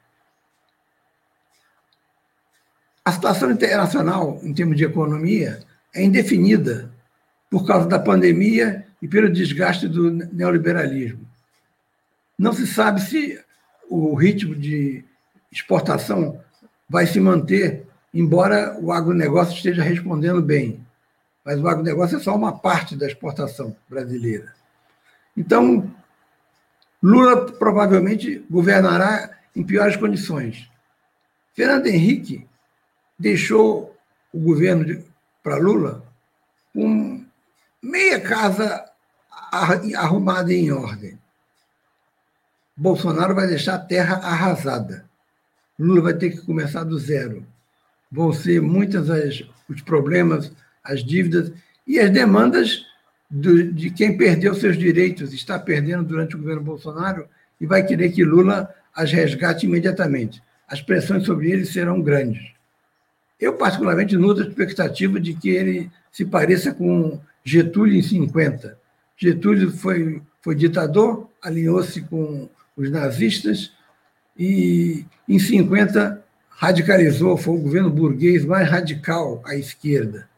A 3.04 3.12
situação 3.12 3.50
internacional, 3.50 4.40
em 4.42 4.54
termos 4.54 4.76
de 4.76 4.84
economia, 4.84 5.60
é 5.94 6.02
indefinida 6.02 6.90
por 7.50 7.66
causa 7.66 7.86
da 7.86 7.98
pandemia 7.98 8.86
e 9.00 9.06
pelo 9.06 9.30
desgaste 9.30 9.86
do 9.86 10.10
neoliberalismo. 10.10 11.28
Não 12.38 12.52
se 12.52 12.66
sabe 12.66 13.00
se 13.02 13.38
o 13.88 14.14
ritmo 14.14 14.54
de 14.54 15.04
exportação 15.52 16.40
vai 16.88 17.06
se 17.06 17.20
manter, 17.20 17.86
embora 18.12 18.76
o 18.80 18.90
agronegócio 18.90 19.54
esteja 19.54 19.82
respondendo 19.82 20.40
bem. 20.42 20.83
Mas 21.44 21.60
o 21.60 21.68
agronegócio 21.68 22.16
é 22.16 22.20
só 22.20 22.34
uma 22.34 22.58
parte 22.58 22.96
da 22.96 23.06
exportação 23.06 23.76
brasileira. 23.88 24.54
Então, 25.36 25.92
Lula 27.02 27.52
provavelmente 27.52 28.44
governará 28.50 29.30
em 29.54 29.62
piores 29.62 29.96
condições. 29.96 30.70
Fernando 31.52 31.86
Henrique 31.86 32.48
deixou 33.18 33.94
o 34.32 34.40
governo 34.40 35.04
para 35.42 35.56
Lula 35.56 36.02
com 36.72 37.24
meia 37.82 38.20
casa 38.20 38.90
arrumada 39.96 40.52
em 40.52 40.72
ordem. 40.72 41.18
Bolsonaro 42.76 43.34
vai 43.34 43.46
deixar 43.46 43.74
a 43.74 43.78
terra 43.78 44.16
arrasada. 44.16 45.04
Lula 45.78 46.02
vai 46.02 46.14
ter 46.14 46.30
que 46.30 46.44
começar 46.44 46.82
do 46.84 46.98
zero. 46.98 47.46
Vão 48.10 48.32
ser 48.32 48.60
muitos 48.60 49.08
os 49.68 49.82
problemas, 49.82 50.50
as 50.84 51.02
dívidas 51.02 51.50
e 51.86 51.98
as 51.98 52.10
demandas 52.10 52.84
do, 53.30 53.72
de 53.72 53.90
quem 53.90 54.16
perdeu 54.16 54.54
seus 54.54 54.76
direitos, 54.76 55.32
está 55.32 55.58
perdendo 55.58 56.04
durante 56.04 56.36
o 56.36 56.38
governo 56.38 56.62
Bolsonaro 56.62 57.26
e 57.60 57.66
vai 57.66 57.84
querer 57.84 58.10
que 58.10 58.24
Lula 58.24 58.72
as 58.94 59.10
resgate 59.10 59.66
imediatamente. 59.66 60.42
As 60.68 60.80
pressões 60.80 61.24
sobre 61.24 61.50
ele 61.50 61.64
serão 61.64 62.00
grandes. 62.00 62.52
Eu, 63.40 63.54
particularmente, 63.54 64.16
nutro 64.16 64.44
a 64.44 64.48
expectativa 64.48 65.18
de 65.18 65.34
que 65.34 65.48
ele 65.48 65.90
se 66.12 66.24
pareça 66.24 66.72
com 66.72 67.20
Getúlio 67.42 67.98
em 67.98 68.02
50. 68.02 68.78
Getúlio 69.16 69.70
foi, 69.70 70.22
foi 70.40 70.54
ditador, 70.54 71.28
alinhou-se 71.42 72.00
com 72.02 72.48
os 72.76 72.90
nazistas 72.90 73.72
e, 74.38 75.04
em 75.28 75.38
50, 75.38 76.24
radicalizou, 76.48 77.36
foi 77.36 77.54
o 77.54 77.60
governo 77.60 77.90
burguês 77.90 78.44
mais 78.44 78.68
radical 78.68 79.42
à 79.44 79.56
esquerda. 79.56 80.28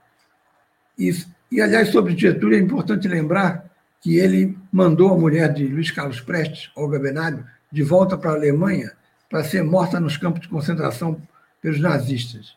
E, 0.98 1.10
e, 1.50 1.60
aliás, 1.60 1.88
sobre 1.90 2.16
Getúlio, 2.16 2.58
é 2.58 2.60
importante 2.60 3.06
lembrar 3.08 3.70
que 4.00 4.16
ele 4.18 4.56
mandou 4.72 5.12
a 5.12 5.18
mulher 5.18 5.52
de 5.52 5.66
Luiz 5.66 5.90
Carlos 5.90 6.20
Prestes, 6.20 6.70
Olga 6.76 6.98
Benário, 6.98 7.44
de 7.70 7.82
volta 7.82 8.16
para 8.16 8.30
a 8.30 8.34
Alemanha 8.34 8.92
para 9.28 9.44
ser 9.44 9.62
morta 9.64 9.98
nos 9.98 10.16
campos 10.16 10.40
de 10.42 10.48
concentração 10.48 11.20
pelos 11.60 11.80
nazistas. 11.80 12.56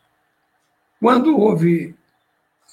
Quando 1.00 1.38
houve 1.38 1.96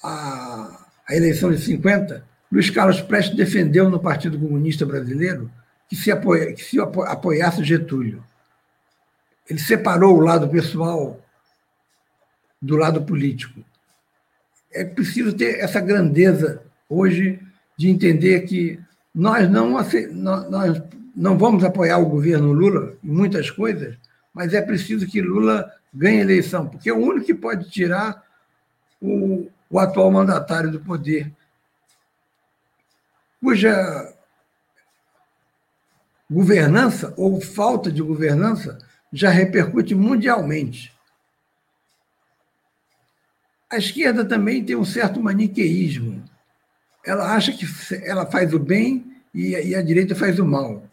a, 0.03 0.85
a 1.07 1.15
eleição 1.15 1.51
de 1.51 1.57
50, 1.57 2.23
Luiz 2.51 2.69
Carlos 2.69 3.01
Prestes 3.01 3.35
defendeu 3.35 3.89
no 3.89 3.99
Partido 3.99 4.39
Comunista 4.39 4.85
Brasileiro 4.85 5.49
que 5.89 5.95
se, 5.95 6.11
apoia, 6.11 6.53
que 6.53 6.63
se 6.63 6.79
apoiasse 6.79 7.63
Getúlio. 7.63 8.23
Ele 9.49 9.59
separou 9.59 10.17
o 10.17 10.21
lado 10.21 10.47
pessoal 10.49 11.19
do 12.61 12.75
lado 12.75 13.01
político. 13.03 13.63
É 14.71 14.83
preciso 14.83 15.33
ter 15.33 15.59
essa 15.59 15.79
grandeza 15.79 16.61
hoje 16.89 17.39
de 17.77 17.89
entender 17.89 18.41
que 18.41 18.79
nós 19.13 19.49
não, 19.49 19.71
nós 19.71 20.81
não 21.15 21.37
vamos 21.37 21.63
apoiar 21.63 21.97
o 21.97 22.09
governo 22.09 22.53
Lula 22.53 22.95
em 23.03 23.09
muitas 23.09 23.49
coisas, 23.49 23.97
mas 24.33 24.53
é 24.53 24.61
preciso 24.61 25.07
que 25.07 25.21
Lula 25.21 25.71
ganhe 25.93 26.19
eleição, 26.19 26.67
porque 26.67 26.89
é 26.89 26.93
o 26.93 26.97
único 26.97 27.25
que 27.25 27.33
pode 27.33 27.69
tirar 27.69 28.23
o, 29.01 29.47
o 29.69 29.79
atual 29.79 30.11
mandatário 30.11 30.71
do 30.71 30.79
poder, 30.79 31.31
cuja 33.41 34.13
governança 36.29 37.13
ou 37.17 37.39
falta 37.39 37.91
de 37.91 38.01
governança 38.01 38.77
já 39.11 39.29
repercute 39.29 39.95
mundialmente. 39.95 40.93
A 43.69 43.77
esquerda 43.77 44.23
também 44.23 44.63
tem 44.63 44.75
um 44.75 44.85
certo 44.85 45.21
maniqueísmo. 45.21 46.23
Ela 47.05 47.35
acha 47.35 47.51
que 47.51 47.65
ela 48.03 48.25
faz 48.25 48.53
o 48.53 48.59
bem 48.59 49.05
e 49.33 49.75
a 49.75 49.81
direita 49.81 50.15
faz 50.15 50.39
o 50.39 50.45
mal. 50.45 50.83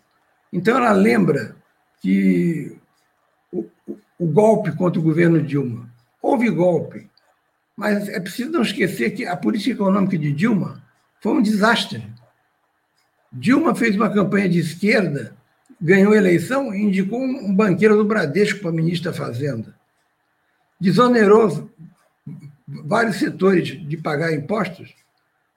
Então, 0.52 0.76
ela 0.76 0.92
lembra 0.92 1.56
que 2.00 2.76
o, 3.52 4.26
golpe 4.26 4.72
contra 4.72 5.00
o 5.00 5.02
governo 5.02 5.42
Dilma 5.42 5.88
houve 6.20 6.50
golpe, 6.50 7.08
mas 7.76 8.08
é 8.08 8.20
preciso 8.20 8.50
não 8.50 8.62
esquecer 8.62 9.10
que 9.10 9.26
a 9.26 9.36
política 9.36 9.74
econômica 9.74 10.16
de 10.16 10.32
Dilma 10.32 10.82
foi 11.20 11.32
um 11.32 11.42
desastre. 11.42 12.04
Dilma 13.32 13.74
fez 13.74 13.96
uma 13.96 14.10
campanha 14.10 14.48
de 14.48 14.58
esquerda, 14.58 15.36
ganhou 15.80 16.12
a 16.12 16.16
eleição 16.16 16.74
e 16.74 16.82
indicou 16.82 17.20
um 17.20 17.54
banqueiro 17.54 17.96
do 17.96 18.04
Bradesco 18.04 18.60
para 18.60 18.70
ministro 18.70 19.10
da 19.10 19.16
Fazenda. 19.16 19.74
Desonerou 20.80 21.70
vários 22.66 23.16
setores 23.16 23.68
de 23.88 23.96
pagar 23.96 24.32
impostos 24.32 24.94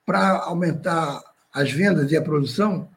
para 0.06 0.44
aumentar 0.44 1.22
as 1.54 1.72
vendas 1.72 2.12
e 2.12 2.18
a 2.18 2.22
produção. 2.22 2.88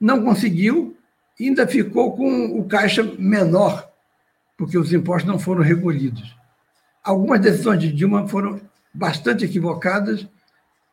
Não 0.00 0.24
conseguiu, 0.24 0.96
ainda 1.38 1.66
ficou 1.66 2.16
com 2.16 2.58
o 2.58 2.64
caixa 2.64 3.02
menor, 3.18 3.90
porque 4.56 4.78
os 4.78 4.92
impostos 4.92 5.30
não 5.30 5.38
foram 5.38 5.62
recolhidos. 5.62 6.36
Algumas 7.02 7.40
decisões 7.40 7.80
de 7.80 7.92
Dilma 7.92 8.28
foram 8.28 8.60
bastante 8.94 9.44
equivocadas 9.44 10.26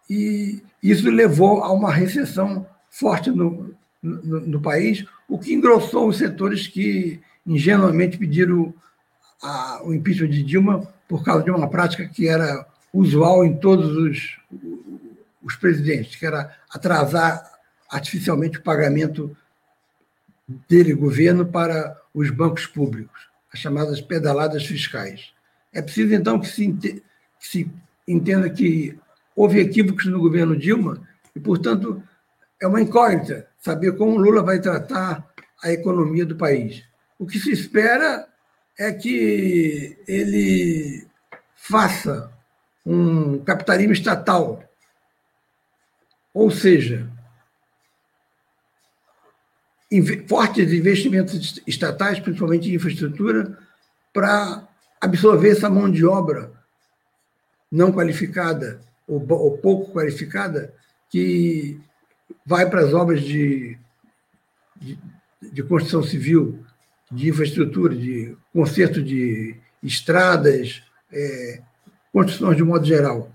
e 0.09 0.61
isso 0.81 1.09
levou 1.09 1.63
a 1.63 1.71
uma 1.71 1.91
recessão 1.91 2.65
forte 2.89 3.29
no, 3.29 3.75
no, 4.01 4.39
no 4.41 4.61
país, 4.61 5.05
o 5.27 5.37
que 5.37 5.53
engrossou 5.53 6.07
os 6.07 6.17
setores 6.17 6.67
que 6.67 7.19
ingenuamente 7.45 8.17
pediram 8.17 8.73
a, 9.41 9.81
o 9.83 9.93
impeachment 9.93 10.29
de 10.29 10.43
Dilma 10.43 10.91
por 11.09 11.23
causa 11.23 11.43
de 11.43 11.49
uma 11.49 11.67
prática 11.67 12.07
que 12.07 12.29
era 12.29 12.67
usual 12.93 13.43
em 13.43 13.57
todos 13.57 13.97
os, 13.97 14.37
os 15.41 15.55
presidentes, 15.55 16.15
que 16.15 16.25
era 16.25 16.55
atrasar 16.69 17.43
artificialmente 17.89 18.59
o 18.59 18.63
pagamento 18.63 19.35
dele, 20.69 20.93
governo, 20.93 21.47
para 21.47 21.99
os 22.13 22.29
bancos 22.29 22.67
públicos, 22.67 23.27
as 23.51 23.59
chamadas 23.59 23.99
pedaladas 23.99 24.63
fiscais. 24.63 25.33
É 25.73 25.81
preciso, 25.81 26.13
então, 26.13 26.39
que 26.39 26.47
se, 27.39 27.71
entenda 28.07 28.47
que 28.47 28.97
houve 29.35 29.59
equívocos 29.59 30.05
no 30.05 30.19
governo 30.19 30.55
Dilma 30.55 31.01
e, 31.35 31.39
portanto, 31.39 32.03
é 32.61 32.67
uma 32.67 32.81
incógnita 32.81 33.47
saber 33.57 33.97
como 33.97 34.17
Lula 34.17 34.43
vai 34.43 34.59
tratar 34.59 35.27
a 35.63 35.71
economia 35.71 36.25
do 36.25 36.35
país. 36.35 36.83
O 37.17 37.25
que 37.25 37.39
se 37.39 37.51
espera 37.51 38.28
é 38.79 38.93
que 38.93 39.97
ele 40.07 41.05
faça 41.53 42.31
um 42.85 43.37
capitalismo 43.43 43.91
estatal, 43.91 44.63
ou 46.33 46.49
seja, 46.49 47.11
fortes 50.27 50.71
investimentos 50.71 51.61
estatais, 51.67 52.21
principalmente 52.21 52.69
em 52.69 52.75
infraestrutura, 52.75 53.57
para 54.13 54.65
absorver 55.01 55.49
essa 55.49 55.69
mão 55.69 55.91
de 55.91 56.05
obra 56.05 56.49
não 57.69 57.91
qualificada 57.91 58.79
ou, 59.05 59.57
pouco 59.57 59.91
qualificada 59.91 60.73
que 61.09 61.79
vai 62.45 62.69
para 62.69 62.81
as 62.81 62.93
obras 62.93 63.21
de, 63.21 63.77
de, 64.77 64.97
de 65.41 65.63
construção 65.63 66.01
civil, 66.01 66.63
de 67.11 67.29
infraestrutura, 67.29 67.95
de 67.95 68.35
conserto 68.53 69.01
de 69.01 69.55
estradas, 69.81 70.83
é, 71.11 71.61
construções 72.11 72.57
de 72.57 72.63
modo 72.63 72.85
geral. 72.85 73.31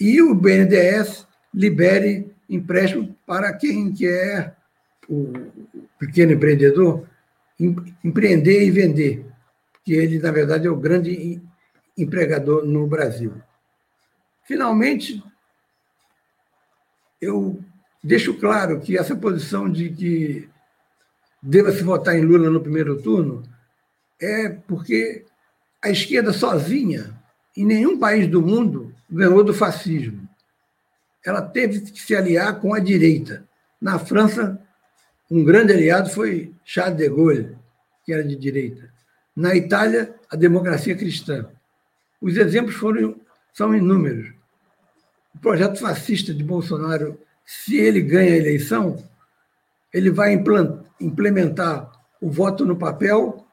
E 0.00 0.20
o 0.22 0.34
BNDES 0.34 1.26
libere 1.52 2.30
empréstimo 2.48 3.16
para 3.26 3.52
quem 3.52 3.92
quer, 3.92 4.56
o 5.08 5.32
pequeno 5.98 6.32
empreendedor, 6.32 7.06
empreender 8.04 8.64
e 8.64 8.70
vender, 8.70 9.26
que 9.84 9.94
ele, 9.94 10.18
na 10.18 10.30
verdade, 10.30 10.66
é 10.66 10.70
o 10.70 10.76
grande 10.76 11.40
empregador 11.96 12.64
no 12.66 12.86
Brasil. 12.86 13.32
Finalmente, 14.44 15.22
eu 17.20 17.58
deixo 18.02 18.34
claro 18.34 18.80
que 18.80 18.96
essa 18.96 19.16
posição 19.16 19.70
de 19.70 19.90
que 19.90 20.48
deva 21.46 21.70
se 21.70 21.82
votar 21.82 22.16
em 22.16 22.22
Lula 22.22 22.50
no 22.50 22.60
primeiro 22.60 23.00
turno 23.00 23.44
é 24.20 24.48
porque 24.48 25.24
a 25.80 25.88
esquerda 25.88 26.32
sozinha, 26.32 27.14
em 27.56 27.64
nenhum 27.64 27.98
país 27.98 28.28
do 28.28 28.42
mundo, 28.42 28.92
ganhou 29.08 29.44
do 29.44 29.54
fascismo. 29.54 30.28
Ela 31.24 31.40
teve 31.40 31.80
que 31.80 32.02
se 32.02 32.16
aliar 32.16 32.60
com 32.60 32.74
a 32.74 32.80
direita. 32.80 33.46
Na 33.80 33.96
França, 33.98 34.60
um 35.30 35.44
grande 35.44 35.72
aliado 35.72 36.10
foi 36.10 36.52
Charles 36.64 36.96
de 36.96 37.08
Gaulle, 37.08 37.56
que 38.04 38.12
era 38.12 38.24
de 38.24 38.34
direita. 38.34 38.90
Na 39.34 39.54
Itália, 39.54 40.14
a 40.28 40.34
democracia 40.34 40.96
cristã. 40.96 41.48
Os 42.20 42.36
exemplos 42.36 42.74
foram, 42.74 43.20
são 43.52 43.74
inúmeros. 43.74 44.32
O 45.32 45.38
projeto 45.38 45.78
fascista 45.78 46.34
de 46.34 46.42
Bolsonaro 46.42 47.18
se 47.44 47.76
ele 47.76 48.00
ganha 48.00 48.32
a 48.32 48.36
eleição, 48.36 48.96
ele 49.96 50.10
vai 50.10 50.38
implementar 51.00 51.90
o 52.20 52.30
voto 52.30 52.66
no 52.66 52.76
papel, 52.76 53.46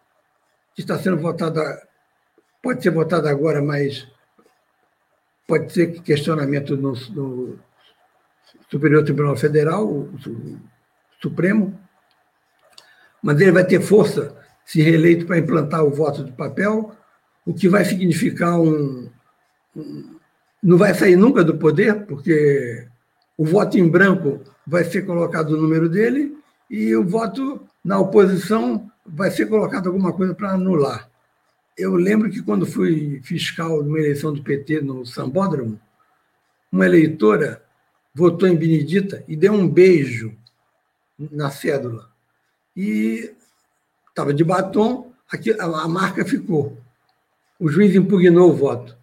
que 0.76 0.82
está 0.82 1.00
sendo 1.00 1.18
votado, 1.18 1.62
pode 2.62 2.84
ser 2.84 2.90
votado 2.90 3.30
agora, 3.30 3.62
mas 3.62 4.06
pode 5.48 5.72
ser 5.72 6.02
questionamento 6.02 6.76
no, 6.76 6.92
no 7.12 7.60
Superior 8.70 9.06
Tribunal 9.06 9.38
Federal, 9.38 9.88
o 9.88 10.14
Supremo, 11.22 11.80
mas 13.22 13.40
ele 13.40 13.54
vai 13.54 13.64
ter 13.64 13.80
força, 13.80 14.36
se 14.66 14.82
reeleito, 14.82 15.26
para 15.26 15.38
implantar 15.38 15.86
o 15.86 15.92
voto 15.92 16.26
de 16.26 16.32
papel, 16.34 16.94
o 17.46 17.54
que 17.54 17.70
vai 17.70 17.86
significar 17.86 18.60
um, 18.60 19.10
um 19.74 20.20
não 20.62 20.78
vai 20.78 20.94
sair 20.94 21.16
nunca 21.18 21.44
do 21.44 21.58
poder, 21.58 22.06
porque 22.06 22.88
o 23.38 23.46
voto 23.46 23.78
em 23.78 23.88
branco 23.88 24.42
vai 24.66 24.84
ser 24.84 25.04
colocado 25.06 25.52
o 25.52 25.62
número 25.62 25.90
dele 25.90 26.38
e 26.70 26.96
o 26.96 27.04
voto 27.04 27.62
na 27.84 28.00
oposição 28.00 28.90
vai 29.06 29.32
ser 29.32 29.48
colocado 29.48 29.88
alguma 29.88 30.14
coisa 30.14 30.34
para 30.34 30.52
anular. 30.52 31.10
Eu 31.78 31.96
lembro 31.96 32.30
que 32.30 32.42
quando 32.42 32.66
fui 32.66 33.20
fiscal 33.24 33.82
de 33.82 33.90
uma 33.90 34.00
eleição 34.00 34.34
do 34.34 34.44
PT 34.44 34.82
no 34.82 35.06
Sambódromo, 35.06 35.80
uma 36.72 36.86
eleitora 36.86 37.64
votou 38.14 38.48
em 38.48 38.56
Benedita 38.56 39.24
e 39.28 39.36
deu 39.36 39.54
um 39.54 39.68
beijo 39.68 40.36
na 41.18 41.50
cédula. 41.50 42.10
E 42.76 43.34
estava 44.10 44.34
de 44.34 44.44
batom, 44.44 45.12
a 45.60 45.88
marca 45.88 46.24
ficou. 46.24 46.78
O 47.60 47.70
juiz 47.70 47.96
impugnou 47.96 48.52
o 48.52 48.56
voto. 48.56 48.96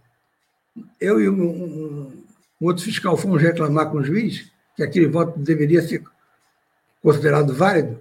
Eu 1.00 1.20
e 1.20 1.28
um, 1.28 2.19
um, 2.60 2.66
outro 2.66 2.84
fiscal 2.84 3.16
fomos 3.16 3.40
reclamar 3.40 3.90
com 3.90 3.98
o 3.98 4.04
juiz 4.04 4.50
que 4.76 4.82
aquele 4.82 5.08
voto 5.08 5.38
deveria 5.38 5.82
ser 5.82 6.02
considerado 7.02 7.54
válido, 7.54 7.98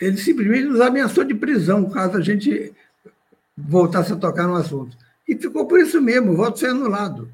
ele 0.00 0.16
simplesmente 0.16 0.64
nos 0.64 0.80
ameaçou 0.80 1.24
de 1.24 1.34
prisão 1.34 1.88
caso 1.90 2.16
a 2.16 2.20
gente 2.20 2.72
voltasse 3.56 4.12
a 4.12 4.16
tocar 4.16 4.46
no 4.46 4.56
assunto. 4.56 4.96
E 5.26 5.36
ficou 5.36 5.66
por 5.66 5.80
isso 5.80 6.00
mesmo, 6.00 6.32
o 6.32 6.36
voto 6.36 6.60
foi 6.60 6.68
anulado. 6.68 7.30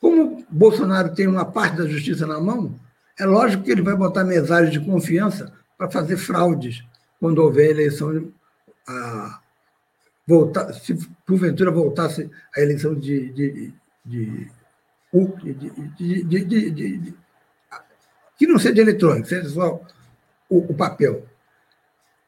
Como 0.00 0.44
Bolsonaro 0.50 1.14
tem 1.14 1.26
uma 1.26 1.44
parte 1.44 1.76
da 1.76 1.86
justiça 1.86 2.26
na 2.26 2.40
mão, 2.40 2.74
é 3.18 3.24
lógico 3.24 3.64
que 3.64 3.70
ele 3.70 3.82
vai 3.82 3.96
botar 3.96 4.24
mesários 4.24 4.70
de 4.70 4.80
confiança 4.80 5.52
para 5.78 5.90
fazer 5.90 6.16
fraudes 6.16 6.84
quando 7.18 7.38
houver 7.38 7.70
eleição. 7.70 8.30
A, 8.86 9.40
voltar, 10.26 10.72
se 10.74 10.94
porventura 11.24 11.70
voltasse 11.70 12.28
a 12.54 12.60
eleição 12.60 12.94
de, 12.94 13.30
de, 13.30 13.72
de, 14.04 14.50
de 15.96 17.14
que 18.38 18.46
não 18.46 18.58
seja 18.58 18.80
eletrônico, 18.82 19.28
seja 19.28 19.48
só 19.48 19.80
o, 20.48 20.58
o, 20.58 20.74
papel. 20.74 21.26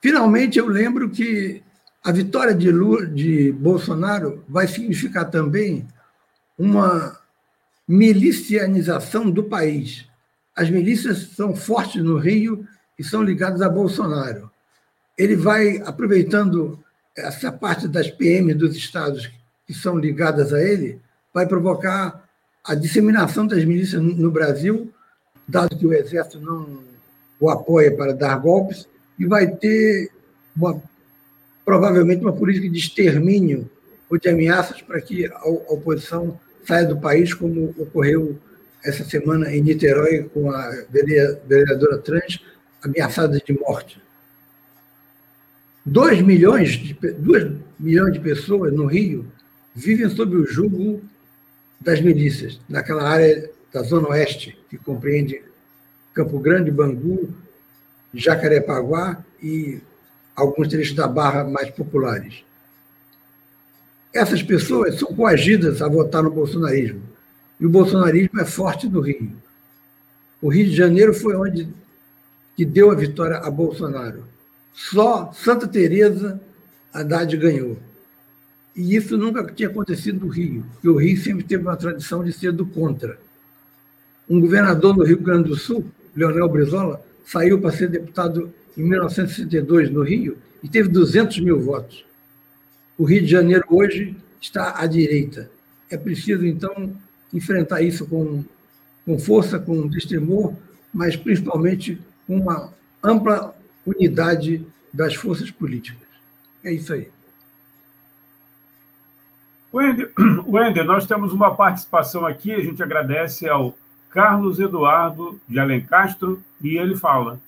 Finalmente, 0.01 0.59
eu 0.59 0.67
lembro 0.67 1.11
que 1.11 1.63
a 2.03 2.11
vitória 2.11 2.55
de, 2.55 2.71
Lula, 2.71 3.07
de 3.07 3.53
Bolsonaro 3.53 4.45
vai 4.49 4.67
significar 4.67 5.31
também 5.31 5.87
uma 6.59 7.19
milicianização 7.87 9.31
do 9.31 9.45
país. 9.45 10.09
As 10.57 10.71
milícias 10.71 11.31
são 11.37 11.55
fortes 11.55 12.03
no 12.03 12.19
Rio 12.19 12.67
e 12.99 13.05
são 13.05 13.23
ligadas 13.23 13.61
a 13.61 13.69
Bolsonaro. 13.69 14.51
Ele 15.17 15.37
vai, 15.37 15.79
aproveitando 15.79 16.83
essa 17.17 17.53
parte 17.53 17.87
das 17.87 18.11
PM 18.11 18.55
dos 18.55 18.77
estados 18.77 19.31
que 19.67 19.75
são 19.75 19.99
ligadas 19.99 20.53
a 20.53 20.63
ele, 20.63 21.01
vai 21.33 21.47
provocar 21.47 22.28
a 22.65 22.75
disseminação 22.75 23.47
das 23.47 23.65
milícias 23.65 24.03
no 24.03 24.31
Brasil, 24.31 24.93
dado 25.47 25.77
que 25.77 25.87
o 25.87 25.93
Exército 25.93 26.41
não 26.41 26.83
o 27.41 27.51
apoia 27.51 27.95
para 27.95 28.13
dar 28.13 28.37
golpes, 28.39 28.89
e 29.19 29.27
vai 29.27 29.47
ter 29.47 30.11
uma, 30.57 30.83
provavelmente 31.65 32.23
uma 32.23 32.33
política 32.33 32.69
de 32.69 32.79
extermínio 32.79 33.71
ou 34.11 34.19
de 34.19 34.29
ameaças 34.29 34.83
para 34.83 35.01
que 35.01 35.27
a 35.27 35.49
oposição 35.49 36.39
saia 36.67 36.87
do 36.87 36.99
país, 36.99 37.33
como 37.33 37.75
ocorreu 37.79 38.39
essa 38.85 39.05
semana 39.05 39.51
em 39.55 39.63
Niterói 39.63 40.25
com 40.33 40.51
a 40.51 40.85
vereadora 40.91 41.99
trans 41.99 42.41
ameaçada 42.83 43.39
de 43.39 43.53
morte. 43.53 44.01
2 45.85 46.21
milhões 46.23 46.71
de, 46.73 46.95
duas 47.19 47.51
milhões 47.79 48.13
de 48.13 48.21
pessoas 48.21 48.73
no 48.73 48.87
Rio 48.87 49.27
vivem 49.75 50.09
sob 50.09 50.37
o 50.37 50.47
jugo 50.47 51.01
das 51.81 52.01
milícias, 52.01 52.61
naquela 52.69 53.09
área 53.09 53.51
da 53.73 53.83
Zona 53.83 54.09
Oeste, 54.09 54.59
que 54.69 54.77
compreende 54.77 55.43
Campo 56.13 56.39
Grande, 56.39 56.71
Bangu, 56.71 57.33
Jacarepaguá 58.13 59.23
e 59.43 59.81
alguns 60.35 60.69
trechos 60.69 60.97
da 60.97 61.07
Barra 61.07 61.45
mais 61.45 61.71
populares. 61.71 62.43
Essas 64.13 64.43
pessoas 64.43 64.99
são 64.99 65.15
coagidas 65.15 65.83
a 65.83 65.89
votar 65.89 66.23
no 66.23 66.31
bolsonarismo. 66.31 67.03
E 67.61 67.67
o 67.67 67.71
bolsonarismo 67.71 68.41
é 68.41 68.45
forte 68.45 68.89
no 68.89 69.01
Rio. 69.01 69.33
O 70.41 70.49
Rio 70.49 70.67
de 70.67 70.75
Janeiro 70.75 71.13
foi 71.13 71.37
onde 71.37 71.69
que 72.57 72.65
deu 72.65 72.91
a 72.91 72.95
vitória 72.95 73.37
a 73.37 73.51
Bolsonaro. 73.51 74.25
Só 74.73 75.33
Santa 75.33 75.69
Teresa 75.69 76.41
Haddad 76.93 77.37
ganhou. 77.37 77.79
E 78.79 78.95
isso 78.95 79.19
nunca 79.19 79.43
tinha 79.53 79.69
acontecido 79.69 80.25
no 80.25 80.29
Rio, 80.31 80.65
porque 80.75 80.89
o 80.89 80.97
Rio 80.97 81.21
sempre 81.21 81.43
teve 81.43 81.65
uma 81.65 81.77
tradição 81.77 82.23
de 82.23 82.33
ser 82.33 82.53
do 82.53 82.65
contra. 82.65 83.19
Um 84.31 84.41
governador 84.41 84.95
do 84.95 85.03
Rio 85.03 85.19
Grande 85.19 85.49
do 85.49 85.57
Sul, 85.57 85.85
Leonel 86.15 86.49
Brizola, 86.49 87.05
saiu 87.27 87.61
para 87.61 87.73
ser 87.73 87.89
deputado 87.89 88.55
em 88.77 88.85
1962 88.85 89.91
no 89.91 90.03
Rio 90.03 90.39
e 90.63 90.69
teve 90.69 90.89
200 90.91 91.41
mil 91.41 91.61
votos. 91.61 92.05
O 92.97 93.03
Rio 93.03 93.21
de 93.21 93.27
Janeiro 93.27 93.65
hoje 93.69 94.15
está 94.41 94.81
à 94.81 94.87
direita. 94.87 95.51
É 95.91 95.97
preciso, 95.97 96.47
então, 96.47 96.95
enfrentar 97.35 97.83
isso 97.83 98.07
com, 98.07 98.45
com 99.05 99.19
força, 99.19 99.59
com 99.59 99.89
destemor, 99.89 100.55
mas 100.95 101.17
principalmente 101.17 102.01
com 102.29 102.37
uma 102.37 102.73
ampla 103.03 103.57
unidade 103.85 104.65
das 104.95 105.17
forças 105.17 105.51
políticas. 105.51 106.07
É 106.63 106.73
isso 106.73 106.93
aí. 106.93 107.09
Wender, 109.73 110.13
Wender, 110.47 110.85
nós 110.85 111.07
temos 111.07 111.33
uma 111.33 111.55
participação 111.55 112.27
aqui, 112.27 112.53
a 112.53 112.61
gente 112.61 112.83
agradece 112.83 113.49
ao 113.49 113.77
Carlos 114.11 114.59
Eduardo 114.59 115.41
de 115.47 115.59
Alencastro, 115.59 116.43
e 116.61 116.77
ele 116.77 116.97
fala: 116.97 117.41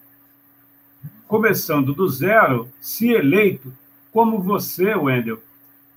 começando 1.26 1.94
do 1.94 2.08
zero, 2.08 2.68
se 2.80 3.10
eleito, 3.10 3.72
como 4.12 4.42
você, 4.42 4.94
Wendel, 4.94 5.40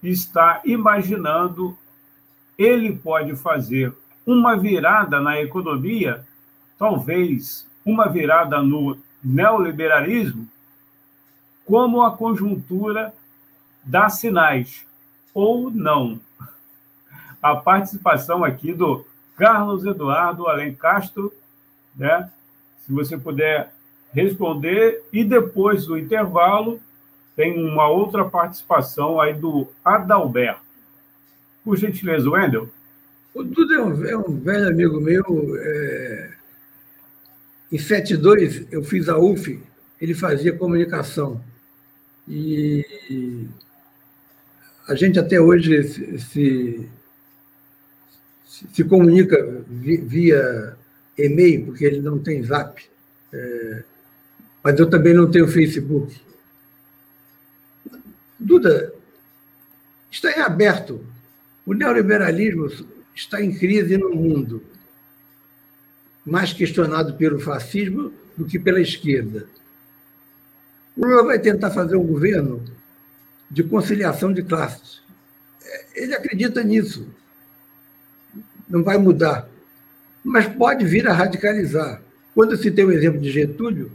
está 0.01 0.61
imaginando, 0.63 1.77
ele 2.57 2.95
pode 2.95 3.35
fazer 3.35 3.93
uma 4.25 4.55
virada 4.55 5.19
na 5.19 5.41
economia, 5.41 6.25
talvez 6.77 7.67
uma 7.85 8.07
virada 8.07 8.61
no 8.61 8.97
neoliberalismo, 9.23 10.47
como 11.65 12.03
a 12.03 12.15
conjuntura 12.15 13.13
dá 13.83 14.09
sinais, 14.09 14.85
ou 15.33 15.69
não. 15.69 16.19
A 17.41 17.55
participação 17.55 18.43
aqui 18.43 18.73
do 18.73 19.05
Carlos 19.35 19.85
Eduardo 19.85 20.47
Alencastro, 20.47 21.33
né? 21.95 22.29
se 22.85 22.91
você 22.91 23.17
puder 23.17 23.73
responder, 24.13 25.03
e 25.11 25.23
depois 25.23 25.85
do 25.85 25.97
intervalo, 25.97 26.79
tem 27.35 27.57
uma 27.57 27.87
outra 27.87 28.25
participação 28.25 29.19
aí 29.19 29.33
do 29.33 29.67
Adalberto. 29.83 30.61
Por 31.63 31.77
gentileza, 31.77 32.29
Wendel. 32.29 32.69
O 33.33 33.43
Duda 33.43 33.75
é 33.75 33.81
um, 33.81 34.05
é 34.05 34.17
um 34.17 34.39
velho 34.39 34.67
amigo 34.67 35.01
meu. 35.01 35.23
É... 35.57 36.33
Em 37.71 37.79
72, 37.79 38.71
eu 38.71 38.83
fiz 38.83 39.09
a 39.09 39.17
UF, 39.17 39.59
ele 39.99 40.13
fazia 40.13 40.55
comunicação. 40.55 41.41
E 42.27 43.47
a 44.87 44.95
gente 44.95 45.17
até 45.19 45.39
hoje 45.39 45.83
se, 45.83 46.19
se, 46.19 46.89
se 48.73 48.83
comunica 48.83 49.37
via 49.67 50.75
e-mail, 51.17 51.67
porque 51.67 51.85
ele 51.85 52.01
não 52.01 52.19
tem 52.19 52.43
zap. 52.43 52.83
É... 53.31 53.83
Mas 54.63 54.79
eu 54.79 54.89
também 54.89 55.13
não 55.13 55.29
tenho 55.29 55.47
Facebook. 55.47 56.15
Duda, 58.39 58.93
está 60.11 60.31
em 60.31 60.41
aberto. 60.41 61.05
O 61.65 61.73
neoliberalismo 61.73 62.69
está 63.15 63.41
em 63.41 63.57
crise 63.57 63.97
no 63.97 64.13
mundo, 64.13 64.63
mais 66.25 66.51
questionado 66.51 67.15
pelo 67.15 67.39
fascismo 67.39 68.13
do 68.35 68.45
que 68.45 68.59
pela 68.59 68.81
esquerda. 68.81 69.47
O 70.95 71.05
Lula 71.05 71.23
vai 71.23 71.39
tentar 71.39 71.71
fazer 71.71 71.95
um 71.95 72.05
governo 72.05 72.63
de 73.49 73.63
conciliação 73.63 74.33
de 74.33 74.43
classes. 74.43 75.01
Ele 75.95 76.13
acredita 76.13 76.63
nisso. 76.63 77.07
Não 78.69 78.83
vai 78.83 78.97
mudar. 78.97 79.47
Mas 80.23 80.47
pode 80.47 80.85
vir 80.85 81.07
a 81.07 81.13
radicalizar. 81.13 82.01
Quando 82.33 82.53
eu 82.53 82.57
citei 82.57 82.83
o 82.83 82.91
exemplo 82.91 83.21
de 83.21 83.31
Getúlio, 83.31 83.91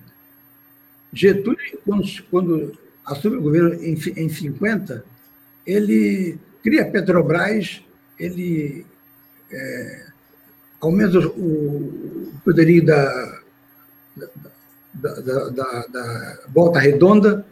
Getúlio, 1.13 1.59
quando, 1.85 2.05
quando 2.31 2.79
assume 3.05 3.37
o 3.37 3.43
governo 3.43 3.75
em, 3.75 3.95
em 3.95 4.29
50, 4.29 5.05
ele 5.67 6.39
cria 6.63 6.83
a 6.83 6.91
Petrobras, 6.91 7.83
ele 8.19 8.85
é, 9.51 10.07
aumenta 10.81 11.19
o 11.19 12.33
poderio 12.45 12.85
da, 12.85 13.41
da, 14.95 15.15
da, 15.21 15.49
da, 15.51 15.87
da 15.87 16.39
Volta 16.49 16.79
Redonda, 16.79 17.47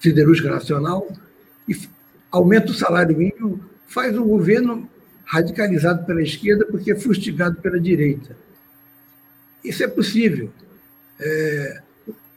Siderúrgica 0.00 0.50
Nacional, 0.50 1.06
e 1.68 1.76
aumenta 2.32 2.72
o 2.72 2.74
salário 2.74 3.16
mínimo, 3.16 3.60
faz 3.86 4.16
um 4.16 4.26
governo 4.26 4.88
radicalizado 5.24 6.04
pela 6.04 6.22
esquerda 6.22 6.64
porque 6.66 6.92
é 6.92 6.96
fustigado 6.96 7.60
pela 7.60 7.78
direita. 7.78 8.36
Isso 9.62 9.84
é 9.84 9.88
possível. 9.88 10.50
É, 11.20 11.82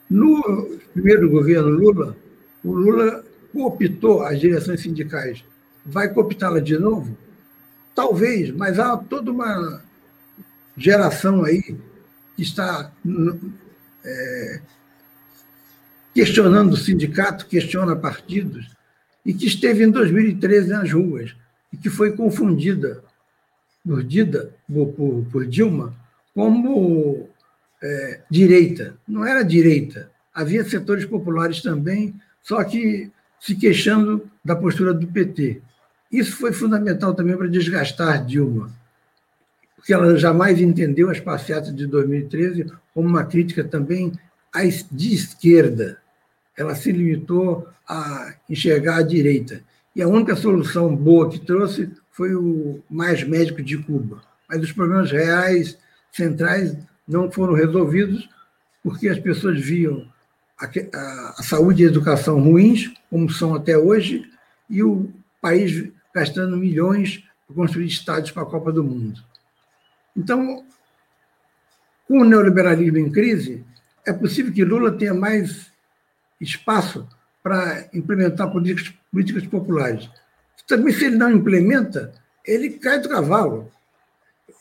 no 0.09 0.77
primeiro 0.93 1.29
governo 1.29 1.69
Lula, 1.69 2.15
o 2.63 2.71
Lula 2.71 3.23
cooptou 3.51 4.23
as 4.23 4.39
direções 4.39 4.81
sindicais. 4.81 5.43
Vai 5.85 6.13
cooptá-la 6.13 6.59
de 6.59 6.77
novo? 6.77 7.17
Talvez, 7.95 8.51
mas 8.51 8.77
há 8.79 8.97
toda 8.97 9.31
uma 9.31 9.81
geração 10.75 11.43
aí 11.45 11.75
que 12.35 12.41
está 12.41 12.91
é, 14.03 14.61
questionando 16.13 16.73
o 16.73 16.77
sindicato, 16.77 17.47
questiona 17.47 17.95
partidos, 17.95 18.69
e 19.25 19.33
que 19.33 19.47
esteve 19.47 19.83
em 19.83 19.89
2013 19.89 20.69
nas 20.69 20.91
ruas, 20.91 21.35
e 21.71 21.77
que 21.77 21.89
foi 21.89 22.15
confundida 22.15 23.03
por, 23.83 24.87
por, 24.93 25.25
por 25.31 25.45
Dilma 25.47 25.93
como 26.33 27.29
é, 27.81 28.21
direita. 28.29 28.95
Não 29.07 29.25
era 29.25 29.43
direita. 29.43 30.09
Havia 30.33 30.63
setores 30.63 31.05
populares 31.05 31.61
também 31.61 32.13
só 32.43 32.61
que 32.63 33.09
se 33.39 33.55
queixando 33.55 34.29
da 34.43 34.55
postura 34.55 34.93
do 34.93 35.07
PT. 35.07 35.61
Isso 36.11 36.35
foi 36.35 36.51
fundamental 36.51 37.15
também 37.15 37.35
para 37.35 37.47
desgastar 37.47 38.23
Dilma. 38.25 38.69
porque 39.75 39.93
ela 39.93 40.15
jamais 40.17 40.61
entendeu 40.61 41.09
as 41.09 41.19
passeatas 41.19 41.75
de 41.75 41.87
2013 41.87 42.67
como 42.93 43.07
uma 43.07 43.25
crítica 43.25 43.63
também 43.63 44.11
de 44.91 45.15
esquerda. 45.15 45.97
Ela 46.57 46.75
se 46.75 46.91
limitou 46.91 47.67
a 47.87 48.33
enxergar 48.49 48.97
a 48.97 49.03
direita. 49.03 49.63
E 49.95 50.01
a 50.01 50.07
única 50.07 50.35
solução 50.35 50.95
boa 50.95 51.29
que 51.29 51.39
trouxe 51.39 51.91
foi 52.11 52.35
o 52.35 52.81
mais 52.89 53.23
médico 53.23 53.61
de 53.61 53.77
Cuba. 53.77 54.21
Mas 54.49 54.61
os 54.61 54.71
problemas 54.71 55.11
reais, 55.11 55.77
centrais, 56.11 56.75
não 57.07 57.31
foram 57.31 57.53
resolvidos 57.53 58.29
porque 58.83 59.07
as 59.07 59.19
pessoas 59.19 59.59
viam 59.59 60.05
a, 60.59 60.65
a, 60.65 61.35
a 61.39 61.43
saúde 61.43 61.83
e 61.83 61.85
a 61.85 61.89
educação 61.89 62.39
ruins, 62.39 62.91
como 63.09 63.29
são 63.29 63.55
até 63.55 63.77
hoje, 63.77 64.29
e 64.69 64.83
o 64.83 65.09
país 65.41 65.89
gastando 66.13 66.57
milhões 66.57 67.23
para 67.47 67.55
construir 67.55 67.87
estádios 67.87 68.31
para 68.31 68.43
a 68.43 68.47
Copa 68.47 68.71
do 68.71 68.83
Mundo. 68.83 69.21
Então, 70.15 70.63
com 72.07 72.19
o 72.19 72.25
neoliberalismo 72.25 72.97
em 72.97 73.11
crise, 73.11 73.65
é 74.05 74.13
possível 74.13 74.53
que 74.53 74.63
Lula 74.63 74.91
tenha 74.91 75.13
mais 75.13 75.71
espaço 76.43 77.07
para 77.41 77.87
implementar 77.93 78.51
políticas, 78.51 78.93
políticas 79.11 79.45
populares. 79.47 80.09
Também, 80.67 80.93
se 80.93 81.05
ele 81.05 81.17
não 81.17 81.31
implementa, 81.31 82.13
ele 82.45 82.71
cai 82.71 82.99
do 82.99 83.09
cavalo. 83.09 83.71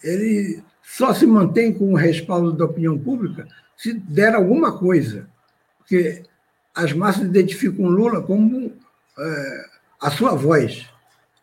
Ele 0.03 0.62
só 0.83 1.14
se 1.14 1.27
mantém 1.27 1.73
com 1.73 1.92
o 1.92 1.97
respaldo 1.97 2.53
da 2.53 2.64
opinião 2.64 2.99
pública 2.99 3.47
se 3.77 3.92
der 3.92 4.35
alguma 4.35 4.79
coisa. 4.79 5.29
Porque 5.79 6.23
as 6.75 6.92
massas 6.92 7.25
identificam 7.25 7.87
Lula 7.87 8.23
como 8.23 8.73
é, 9.18 9.64
a 10.01 10.11
sua 10.11 10.35
voz, 10.35 10.87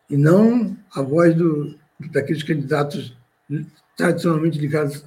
e 0.08 0.16
não 0.16 0.76
a 0.94 1.02
voz 1.02 1.34
do, 1.34 1.78
daqueles 2.12 2.42
candidatos 2.42 3.16
tradicionalmente 3.96 4.58
ligados 4.58 5.04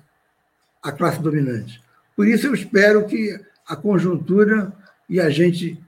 à 0.81 0.91
classe 0.91 1.19
dominante. 1.19 1.83
Por 2.15 2.27
isso, 2.27 2.47
eu 2.47 2.53
espero 2.53 3.05
que 3.05 3.39
a 3.67 3.75
conjuntura, 3.75 4.71
e 5.09 5.19
a 5.19 5.29
gente 5.29 5.79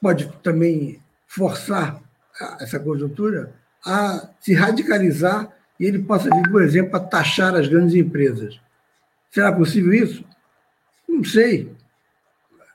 pode 0.00 0.30
também 0.42 1.00
forçar 1.26 2.00
essa 2.60 2.78
conjuntura, 2.78 3.52
a 3.84 4.28
se 4.40 4.52
radicalizar 4.54 5.50
e 5.78 5.84
ele 5.84 6.00
possa 6.00 6.30
vir, 6.30 6.50
por 6.50 6.62
exemplo, 6.62 6.96
a 6.96 7.00
taxar 7.00 7.54
as 7.54 7.68
grandes 7.68 7.94
empresas. 7.94 8.60
Será 9.30 9.52
possível 9.52 9.92
isso? 9.92 10.24
Não 11.08 11.22
sei. 11.24 11.72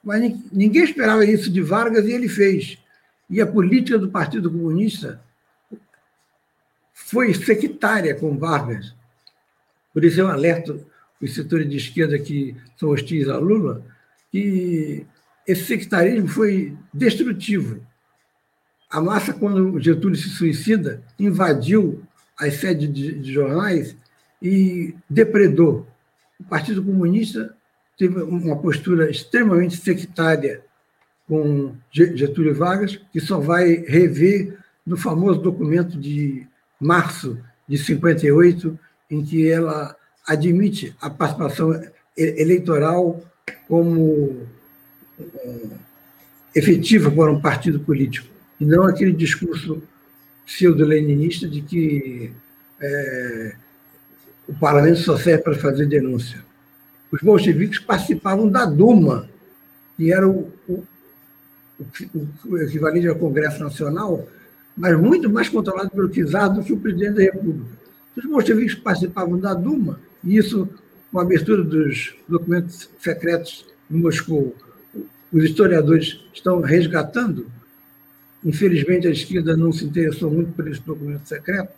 Mas 0.03 0.21
ninguém 0.51 0.83
esperava 0.83 1.25
isso 1.25 1.51
de 1.51 1.61
Vargas 1.61 2.05
e 2.05 2.11
ele 2.11 2.27
fez. 2.27 2.77
E 3.29 3.39
a 3.39 3.47
política 3.47 3.97
do 3.97 4.09
Partido 4.09 4.49
Comunista 4.49 5.21
foi 6.93 7.33
sectária 7.33 8.15
com 8.15 8.37
Vargas. 8.37 8.93
Por 9.93 10.03
isso 10.03 10.19
eu 10.19 10.27
alerto 10.27 10.85
os 11.21 11.33
setores 11.33 11.69
de 11.69 11.77
esquerda 11.77 12.17
que 12.17 12.55
são 12.77 12.89
hostis 12.89 13.27
a 13.27 13.37
Lula 13.37 13.85
que 14.31 15.05
esse 15.47 15.65
sectarismo 15.65 16.27
foi 16.27 16.77
destrutivo. 16.93 17.81
A 18.89 18.99
massa, 19.01 19.33
quando 19.33 19.79
Getúlio 19.79 20.17
se 20.17 20.29
suicida, 20.29 21.01
invadiu 21.17 22.03
as 22.37 22.55
sedes 22.55 22.91
de, 22.93 23.13
de 23.19 23.33
jornais 23.33 23.95
e 24.41 24.95
depredou. 25.09 25.87
O 26.39 26.43
Partido 26.43 26.83
Comunista 26.83 27.55
teve 27.97 28.21
uma 28.21 28.57
postura 28.57 29.09
extremamente 29.09 29.77
sectária 29.77 30.63
com 31.27 31.73
Getúlio 31.91 32.53
Vargas, 32.53 32.99
que 33.13 33.19
só 33.21 33.39
vai 33.39 33.85
rever 33.87 34.57
no 34.85 34.97
famoso 34.97 35.39
documento 35.39 35.97
de 35.97 36.45
março 36.79 37.37
de 37.67 37.77
58, 37.77 38.77
em 39.09 39.23
que 39.23 39.49
ela 39.49 39.95
admite 40.27 40.95
a 40.99 41.09
participação 41.09 41.79
eleitoral 42.17 43.21
como 43.67 44.47
efetiva 46.55 47.09
para 47.09 47.31
um 47.31 47.39
partido 47.39 47.79
político, 47.79 48.27
e 48.59 48.65
não 48.65 48.83
aquele 48.83 49.13
discurso 49.13 49.81
pseudo-leninista 50.45 51.47
de 51.47 51.61
que 51.61 52.31
é, 52.79 53.55
o 54.47 54.53
parlamento 54.53 54.99
só 54.99 55.17
serve 55.17 55.43
para 55.43 55.55
fazer 55.55 55.85
denúncia. 55.85 56.43
Os 57.11 57.21
bolcheviques 57.21 57.79
participavam 57.79 58.49
da 58.49 58.65
Duma, 58.65 59.29
que 59.97 60.11
era 60.11 60.27
o, 60.27 60.51
o, 60.67 60.83
o 62.45 62.57
equivalente 62.57 63.07
ao 63.07 63.15
Congresso 63.15 63.63
Nacional, 63.63 64.27
mas 64.75 64.99
muito 64.99 65.29
mais 65.29 65.49
controlado 65.49 65.89
pelo 65.89 66.09
czar 66.09 66.49
do 66.49 66.63
que 66.63 66.73
o 66.73 66.77
presidente 66.77 67.15
da 67.15 67.23
República. 67.23 67.69
Os 68.15 68.25
bolcheviques 68.25 68.75
participavam 68.75 69.39
da 69.39 69.53
Duma, 69.53 69.99
e 70.23 70.37
isso, 70.37 70.67
com 71.11 71.19
a 71.19 71.23
abertura 71.23 71.63
dos 71.63 72.13
documentos 72.27 72.89
secretos 72.99 73.65
em 73.89 73.97
Moscou, 73.97 74.55
os 75.31 75.43
historiadores 75.43 76.19
estão 76.33 76.61
resgatando. 76.61 77.45
Infelizmente, 78.43 79.07
a 79.07 79.11
esquerda 79.11 79.55
não 79.55 79.71
se 79.71 79.85
interessou 79.85 80.31
muito 80.31 80.51
por 80.53 80.67
esses 80.67 80.81
documentos 80.81 81.29
secretos, 81.29 81.75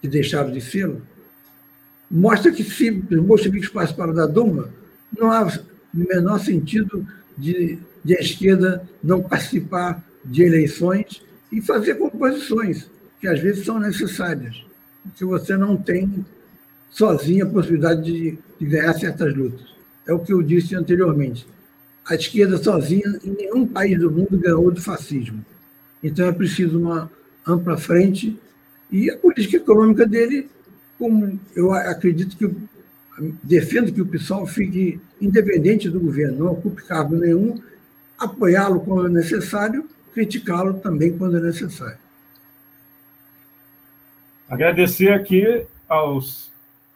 que 0.00 0.08
deixaram 0.08 0.50
de 0.50 0.60
ser. 0.60 0.94
Mostra 2.10 2.50
que, 2.50 2.64
se 2.64 2.90
os 2.90 3.20
bolcheviques 3.20 3.68
participaram 3.68 4.14
da 4.14 4.26
Duma, 4.26 4.70
não 5.16 5.30
há 5.30 5.46
o 5.46 5.98
menor 5.98 6.40
sentido 6.40 7.06
de, 7.36 7.78
de 8.04 8.16
a 8.16 8.20
esquerda 8.20 8.82
não 9.02 9.22
participar 9.22 10.02
de 10.24 10.42
eleições 10.42 11.22
e 11.52 11.60
fazer 11.60 11.94
composições, 11.94 12.90
que 13.20 13.28
às 13.28 13.40
vezes 13.40 13.64
são 13.64 13.78
necessárias, 13.78 14.64
porque 15.02 15.24
você 15.24 15.56
não 15.56 15.76
tem 15.76 16.24
sozinha 16.90 17.44
a 17.44 17.48
possibilidade 17.48 18.02
de, 18.02 18.38
de 18.58 18.66
ganhar 18.66 18.92
certas 18.94 19.34
lutas. 19.34 19.66
É 20.06 20.12
o 20.12 20.18
que 20.18 20.32
eu 20.32 20.42
disse 20.42 20.74
anteriormente. 20.74 21.46
A 22.08 22.14
esquerda 22.14 22.56
sozinha, 22.56 23.18
em 23.22 23.30
nenhum 23.30 23.66
país 23.66 23.98
do 23.98 24.10
mundo, 24.10 24.38
ganhou 24.38 24.70
do 24.70 24.80
fascismo. 24.80 25.44
Então 26.02 26.26
é 26.26 26.32
preciso 26.32 26.80
uma 26.80 27.10
ampla 27.46 27.76
frente 27.76 28.38
e 28.90 29.10
a 29.10 29.18
política 29.18 29.58
econômica 29.58 30.06
dele, 30.06 30.48
como 30.98 31.38
eu 31.54 31.72
acredito 31.72 32.36
que 32.36 32.50
defendo 33.42 33.92
que 33.92 34.00
o 34.00 34.06
PSOL 34.06 34.46
fique 34.46 35.00
independente 35.20 35.90
do 35.90 36.00
governo, 36.00 36.44
não 36.44 36.52
ocupe 36.52 36.82
cargo 36.84 37.16
nenhum, 37.16 37.60
apoiá-lo 38.18 38.80
quando 38.80 39.08
é 39.08 39.10
necessário 39.10 39.88
criticá-lo 40.14 40.74
também 40.74 41.16
quando 41.16 41.36
é 41.36 41.40
necessário. 41.40 41.98
Agradecer 44.48 45.12
aqui 45.12 45.66
aos, 45.88 46.50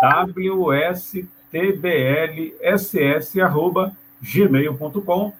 WSTBLSS, 0.00 1.28
arroba 3.40 3.92
gmail.com 4.20 5.32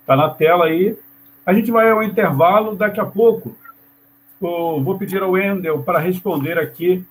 Está 0.00 0.16
na 0.16 0.30
tela 0.30 0.64
aí. 0.64 0.98
A 1.44 1.52
gente 1.52 1.70
vai 1.70 1.90
ao 1.90 2.02
intervalo 2.02 2.74
daqui 2.74 2.98
a 2.98 3.04
pouco. 3.04 3.54
Eu 4.40 4.82
vou 4.82 4.96
pedir 4.98 5.22
ao 5.22 5.32
Wendel 5.32 5.82
para 5.82 5.98
responder 5.98 6.58
aqui 6.58 7.04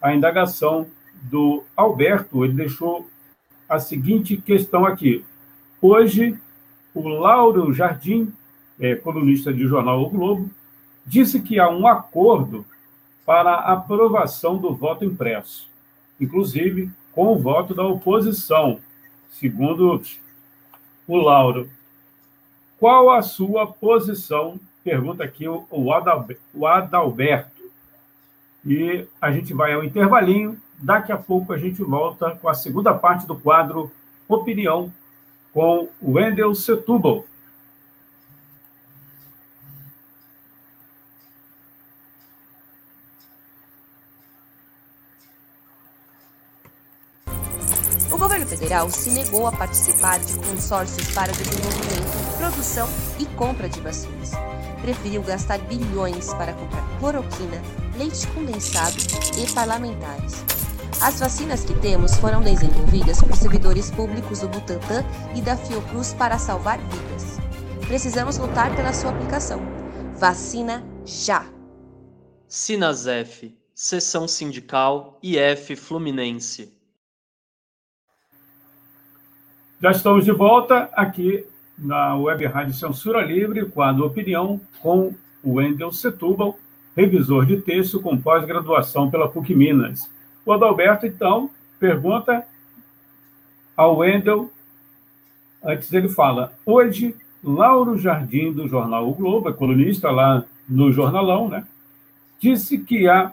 a 0.00 0.14
indagação 0.14 0.86
do 1.22 1.62
Alberto. 1.76 2.44
Ele 2.44 2.54
deixou 2.54 3.08
a 3.68 3.78
seguinte 3.78 4.36
questão 4.36 4.84
aqui. 4.84 5.24
Hoje, 5.80 6.38
o 6.94 7.08
Lauro 7.08 7.72
Jardim, 7.72 8.32
é, 8.78 8.94
colunista 8.94 9.52
de 9.52 9.66
jornal 9.66 10.02
O 10.02 10.10
Globo, 10.10 10.50
disse 11.06 11.40
que 11.40 11.58
há 11.58 11.68
um 11.68 11.86
acordo 11.86 12.64
para 13.24 13.54
aprovação 13.54 14.58
do 14.58 14.74
voto 14.74 15.04
impresso, 15.04 15.68
inclusive 16.20 16.90
com 17.12 17.28
o 17.28 17.38
voto 17.38 17.74
da 17.74 17.84
oposição, 17.84 18.80
segundo 19.30 20.02
o 21.06 21.16
Lauro. 21.16 21.68
Qual 22.78 23.10
a 23.10 23.22
sua 23.22 23.66
posição? 23.66 24.58
Pergunta 24.82 25.22
aqui 25.22 25.46
o 25.48 26.66
Adalberto. 26.66 27.62
E 28.64 29.06
a 29.20 29.30
gente 29.30 29.54
vai 29.54 29.72
ao 29.72 29.84
intervalinho. 29.84 30.60
Daqui 30.82 31.12
a 31.12 31.16
pouco 31.16 31.52
a 31.52 31.58
gente 31.58 31.80
volta 31.80 32.32
com 32.32 32.48
a 32.48 32.54
segunda 32.54 32.92
parte 32.92 33.24
do 33.24 33.36
quadro 33.36 33.92
Opinião 34.26 34.92
com 35.52 35.88
Wendel 36.02 36.52
Setúbal. 36.56 37.24
O 48.10 48.18
governo 48.18 48.46
federal 48.46 48.90
se 48.90 49.10
negou 49.10 49.46
a 49.46 49.52
participar 49.52 50.18
de 50.18 50.36
consórcios 50.38 51.14
para 51.14 51.30
desenvolvimento 51.30 52.22
produção 52.38 52.88
e 53.20 53.26
compra 53.36 53.68
de 53.68 53.80
vacinas. 53.80 54.32
Preferiu 54.80 55.22
gastar 55.22 55.58
bilhões 55.60 56.34
para 56.34 56.52
comprar 56.52 56.82
cloroquina, 56.98 57.62
leite 57.96 58.26
condensado 58.28 58.96
e 59.38 59.52
parlamentares. 59.52 60.61
As 61.02 61.18
vacinas 61.18 61.64
que 61.64 61.74
temos 61.80 62.14
foram 62.14 62.40
desenvolvidas 62.40 63.20
por 63.20 63.34
servidores 63.34 63.90
públicos 63.90 64.38
do 64.38 64.46
Butantan 64.46 65.02
e 65.34 65.40
da 65.40 65.56
Fiocruz 65.56 66.14
para 66.14 66.38
salvar 66.38 66.78
vidas. 66.78 67.38
Precisamos 67.88 68.38
lutar 68.38 68.72
pela 68.76 68.92
sua 68.92 69.10
aplicação. 69.10 69.60
Vacina 70.16 70.80
já! 71.04 71.44
Sinasef, 72.46 73.52
Seção 73.74 74.28
Sindical 74.28 75.18
IF 75.20 75.74
Fluminense. 75.74 76.72
Já 79.82 79.90
estamos 79.90 80.24
de 80.24 80.30
volta 80.30 80.88
aqui 80.92 81.44
na 81.76 82.14
Web 82.14 82.46
Rádio 82.46 82.74
Censura 82.74 83.22
Livre, 83.22 83.66
quadro 83.66 84.06
Opinião, 84.06 84.60
com 84.80 85.12
o 85.42 85.54
Wendel 85.54 85.90
Setúbal, 85.90 86.56
revisor 86.96 87.44
de 87.44 87.60
texto 87.60 87.98
com 87.98 88.16
pós-graduação 88.16 89.10
pela 89.10 89.28
PUC 89.28 89.52
Minas. 89.52 90.08
O 90.44 90.52
Adalberto, 90.52 91.06
então, 91.06 91.50
pergunta 91.78 92.44
ao 93.76 93.98
Wendel, 93.98 94.50
antes 95.62 95.92
ele 95.92 96.08
fala, 96.08 96.52
hoje, 96.66 97.14
Lauro 97.42 97.96
Jardim, 97.98 98.52
do 98.52 98.68
jornal 98.68 99.08
O 99.08 99.14
Globo, 99.14 99.48
é 99.48 99.52
colunista 99.52 100.10
lá 100.10 100.44
no 100.68 100.92
Jornalão, 100.92 101.48
né, 101.48 101.64
disse 102.38 102.78
que 102.78 103.08
há 103.08 103.32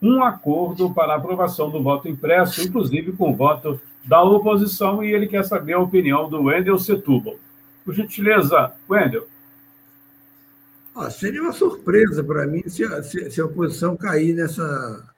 um 0.00 0.22
acordo 0.22 0.92
para 0.92 1.14
aprovação 1.14 1.70
do 1.70 1.82
voto 1.82 2.08
impresso, 2.08 2.62
inclusive 2.62 3.12
com 3.12 3.30
o 3.30 3.36
voto 3.36 3.80
da 4.04 4.22
oposição 4.22 5.02
e 5.02 5.12
ele 5.12 5.26
quer 5.26 5.44
saber 5.44 5.72
a 5.72 5.80
opinião 5.80 6.28
do 6.28 6.42
Wendel 6.42 6.78
Setúbal. 6.78 7.36
Por 7.84 7.94
gentileza, 7.94 8.72
Wendel. 8.88 9.26
Ah, 10.94 11.10
seria 11.10 11.42
uma 11.42 11.52
surpresa 11.52 12.22
para 12.22 12.46
mim 12.46 12.62
se 12.66 12.84
a, 12.84 13.02
se 13.02 13.40
a 13.40 13.44
oposição 13.46 13.96
cair 13.96 14.34
nessa 14.34 15.13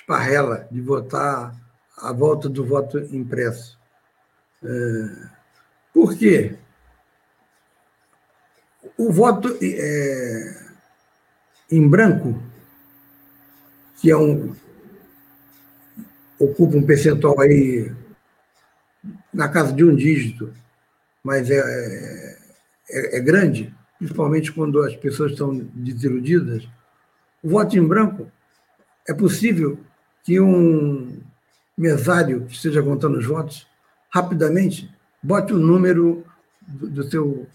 esparrela 0.00 0.66
de 0.70 0.80
votar 0.80 1.54
a 1.96 2.12
volta 2.12 2.48
do 2.48 2.64
voto 2.64 2.98
impresso. 3.14 3.78
É, 4.62 5.28
por 5.92 6.16
quê? 6.16 6.56
O 8.96 9.12
voto 9.12 9.56
é, 9.62 10.66
em 11.70 11.86
branco, 11.86 12.42
que 14.00 14.10
é 14.10 14.16
um, 14.16 14.54
ocupa 16.38 16.76
um 16.76 16.86
percentual 16.86 17.38
aí 17.40 17.94
na 19.32 19.48
casa 19.48 19.72
de 19.72 19.84
um 19.84 19.94
dígito, 19.94 20.52
mas 21.22 21.50
é, 21.50 22.38
é, 22.88 23.18
é 23.18 23.20
grande, 23.20 23.74
principalmente 23.98 24.50
quando 24.52 24.82
as 24.82 24.96
pessoas 24.96 25.32
estão 25.32 25.54
desiludidas, 25.74 26.66
o 27.42 27.50
voto 27.50 27.76
em 27.76 27.86
branco 27.86 28.30
é 29.06 29.14
possível 29.14 29.78
que 30.24 30.40
um 30.40 31.20
mesário 31.76 32.44
que 32.46 32.54
esteja 32.54 32.82
contando 32.82 33.18
os 33.18 33.26
votos 33.26 33.66
rapidamente 34.10 34.92
bote 35.22 35.52
o 35.52 35.58
número 35.58 36.24
do, 36.66 36.88
do 36.88 37.46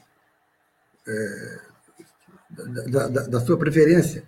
é, 1.07 1.59
da, 2.89 3.07
da, 3.07 3.21
da, 3.27 3.39
sua 3.39 3.57
preferência. 3.57 4.23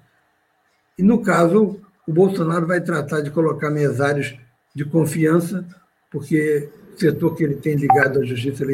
E, 0.97 1.03
no 1.03 1.21
caso, 1.21 1.79
o 2.07 2.13
Bolsonaro 2.13 2.67
vai 2.67 2.81
tratar 2.81 3.21
de 3.21 3.31
colocar 3.31 3.69
mesários 3.69 4.37
de 4.75 4.85
confiança, 4.85 5.65
porque 6.11 6.69
setor 6.95 7.35
que 7.35 7.43
ele 7.43 7.55
tem 7.55 7.75
ligado 7.75 8.19
à 8.19 8.25
justiça, 8.25 8.65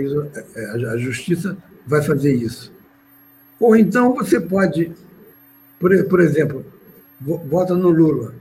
à 0.91 0.97
justiça 0.97 1.57
vai 1.85 2.01
fazer 2.01 2.33
isso. 2.33 2.71
Ou 3.59 3.75
então 3.75 4.13
você 4.15 4.39
pode, 4.39 4.91
por, 5.79 5.91
por 6.05 6.19
exemplo, 6.19 6.65
vota 7.21 7.75
no 7.75 7.89
Lula, 7.89 8.33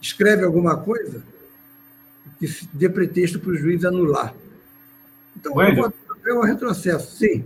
escreve 0.00 0.44
alguma 0.44 0.76
coisa 0.76 1.22
que 2.38 2.46
dê 2.72 2.88
pretexto 2.88 3.38
para 3.38 3.50
o 3.50 3.56
juiz 3.56 3.84
anular. 3.84 4.34
Então, 5.36 5.56
Wendel, 5.56 5.92
é 6.26 6.34
um 6.34 6.42
retrocesso, 6.42 7.16
sim. 7.16 7.44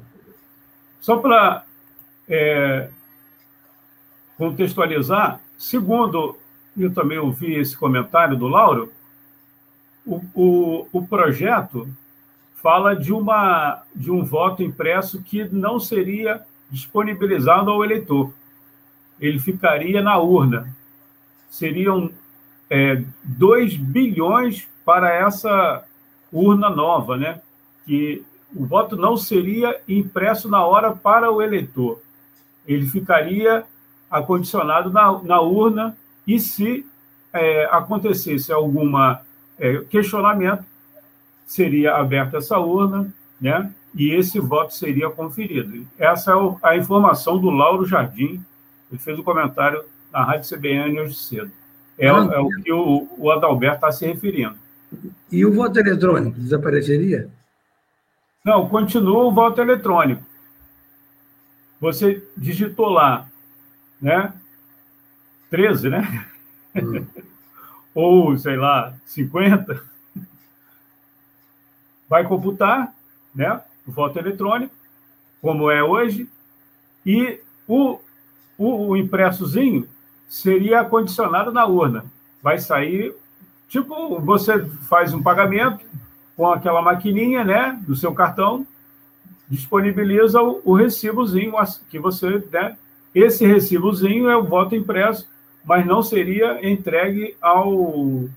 Só 1.00 1.16
para 1.18 1.64
é, 2.28 2.90
contextualizar, 4.36 5.40
segundo 5.58 6.38
eu 6.76 6.92
também 6.92 7.18
ouvi 7.18 7.54
esse 7.54 7.76
comentário 7.76 8.36
do 8.36 8.48
Lauro, 8.48 8.92
o, 10.04 10.20
o, 10.34 10.88
o 10.92 11.06
projeto 11.06 11.88
fala 12.56 12.94
de, 12.96 13.12
uma, 13.12 13.82
de 13.94 14.10
um 14.10 14.24
voto 14.24 14.62
impresso 14.62 15.22
que 15.22 15.44
não 15.44 15.78
seria 15.78 16.42
disponibilizado 16.70 17.70
ao 17.70 17.84
eleitor. 17.84 18.32
Ele 19.20 19.38
ficaria 19.38 20.02
na 20.02 20.18
urna. 20.18 20.74
Seriam 21.48 22.10
é, 22.70 23.02
2 23.22 23.76
bilhões 23.76 24.68
para 24.84 25.12
essa 25.12 25.84
urna 26.32 26.68
nova, 26.68 27.16
né? 27.16 27.40
que 27.84 28.24
o 28.54 28.64
voto 28.64 28.96
não 28.96 29.16
seria 29.16 29.80
impresso 29.88 30.48
na 30.48 30.64
hora 30.64 30.94
para 30.94 31.30
o 31.30 31.42
eleitor. 31.42 32.00
Ele 32.66 32.86
ficaria 32.86 33.64
acondicionado 34.10 34.90
na, 34.90 35.22
na 35.22 35.40
urna 35.40 35.96
e 36.26 36.38
se 36.38 36.86
é, 37.32 37.64
acontecesse 37.66 38.52
alguma 38.52 39.22
é, 39.58 39.78
questionamento, 39.90 40.64
seria 41.46 41.96
aberta 41.96 42.38
essa 42.38 42.58
urna, 42.58 43.12
né? 43.40 43.70
E 43.94 44.10
esse 44.10 44.40
voto 44.40 44.74
seria 44.74 45.10
conferido. 45.10 45.86
Essa 45.98 46.32
é 46.32 46.34
a 46.62 46.76
informação 46.76 47.38
do 47.38 47.50
Lauro 47.50 47.86
Jardim. 47.86 48.44
Ele 48.90 49.00
fez 49.00 49.18
o 49.18 49.20
um 49.20 49.24
comentário 49.24 49.84
na 50.12 50.24
Rádio 50.24 50.48
CBN 50.56 51.00
hoje 51.00 51.14
cedo. 51.14 51.50
É, 51.98 52.06
é 52.06 52.12
o 52.12 52.48
que 52.62 52.72
o, 52.72 53.08
o 53.18 53.30
Adalberto 53.30 53.76
está 53.76 53.92
se 53.92 54.06
referindo. 54.06 54.56
E 55.30 55.44
o 55.44 55.52
voto 55.52 55.78
eletrônico 55.78 56.38
desapareceria? 56.38 57.28
Não, 58.44 58.68
continua 58.68 59.24
o 59.24 59.32
voto 59.32 59.60
eletrônico. 59.60 60.22
Você 61.80 62.26
digitou 62.36 62.88
lá, 62.88 63.28
né? 64.00 64.32
13, 65.50 65.88
né? 65.88 66.26
Hum. 66.76 67.06
ou, 67.94 68.36
sei 68.36 68.56
lá, 68.56 68.94
50, 69.06 69.80
vai 72.08 72.26
computar 72.26 72.92
né, 73.34 73.62
o 73.86 73.92
voto 73.92 74.18
eletrônico, 74.18 74.74
como 75.40 75.70
é 75.70 75.82
hoje, 75.82 76.28
e 77.06 77.40
o, 77.68 78.00
o, 78.58 78.88
o 78.88 78.96
impressozinho 78.96 79.88
seria 80.28 80.84
condicionado 80.84 81.52
na 81.52 81.66
urna. 81.66 82.04
Vai 82.42 82.58
sair, 82.58 83.14
tipo, 83.68 84.20
você 84.20 84.64
faz 84.88 85.12
um 85.12 85.22
pagamento 85.22 85.84
com 86.36 86.50
aquela 86.50 86.82
maquininha 86.82 87.44
né, 87.44 87.78
do 87.86 87.94
seu 87.94 88.12
cartão, 88.12 88.66
disponibiliza 89.48 90.42
o, 90.42 90.60
o 90.64 90.74
recibozinho 90.74 91.54
que 91.88 91.98
você, 91.98 92.42
né, 92.50 92.76
esse 93.14 93.46
recibozinho 93.46 94.28
é 94.28 94.36
o 94.36 94.44
voto 94.44 94.74
impresso 94.74 95.28
mas 95.64 95.86
não 95.86 96.02
seria 96.02 96.66
entregue 96.68 97.36
ao, 97.40 98.28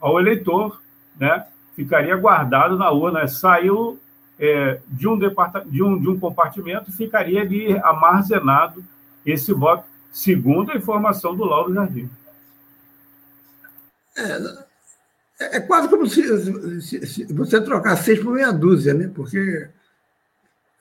ao 0.00 0.20
eleitor, 0.20 0.80
né? 1.18 1.44
ficaria 1.74 2.16
guardado 2.16 2.78
na 2.78 2.90
urna, 2.90 3.26
saiu 3.26 3.98
é, 4.38 4.80
de, 4.86 5.08
um 5.08 5.18
de, 5.18 5.82
um, 5.82 6.00
de 6.00 6.08
um 6.08 6.18
compartimento, 6.18 6.92
ficaria 6.92 7.40
ali 7.40 7.76
armazenado 7.78 8.84
esse 9.26 9.52
voto, 9.52 9.84
segundo 10.12 10.72
a 10.72 10.76
informação 10.76 11.36
do 11.36 11.44
Lauro 11.44 11.74
Jardim. 11.74 12.10
É, 14.16 15.56
é 15.56 15.60
quase 15.60 15.88
como 15.88 16.06
se, 16.06 16.80
se, 16.82 17.06
se, 17.06 17.24
você 17.32 17.60
trocar 17.60 17.96
seis 17.96 18.18
por 18.18 18.34
meia 18.34 18.52
dúzia, 18.52 18.92
né? 18.92 19.10
porque 19.14 19.68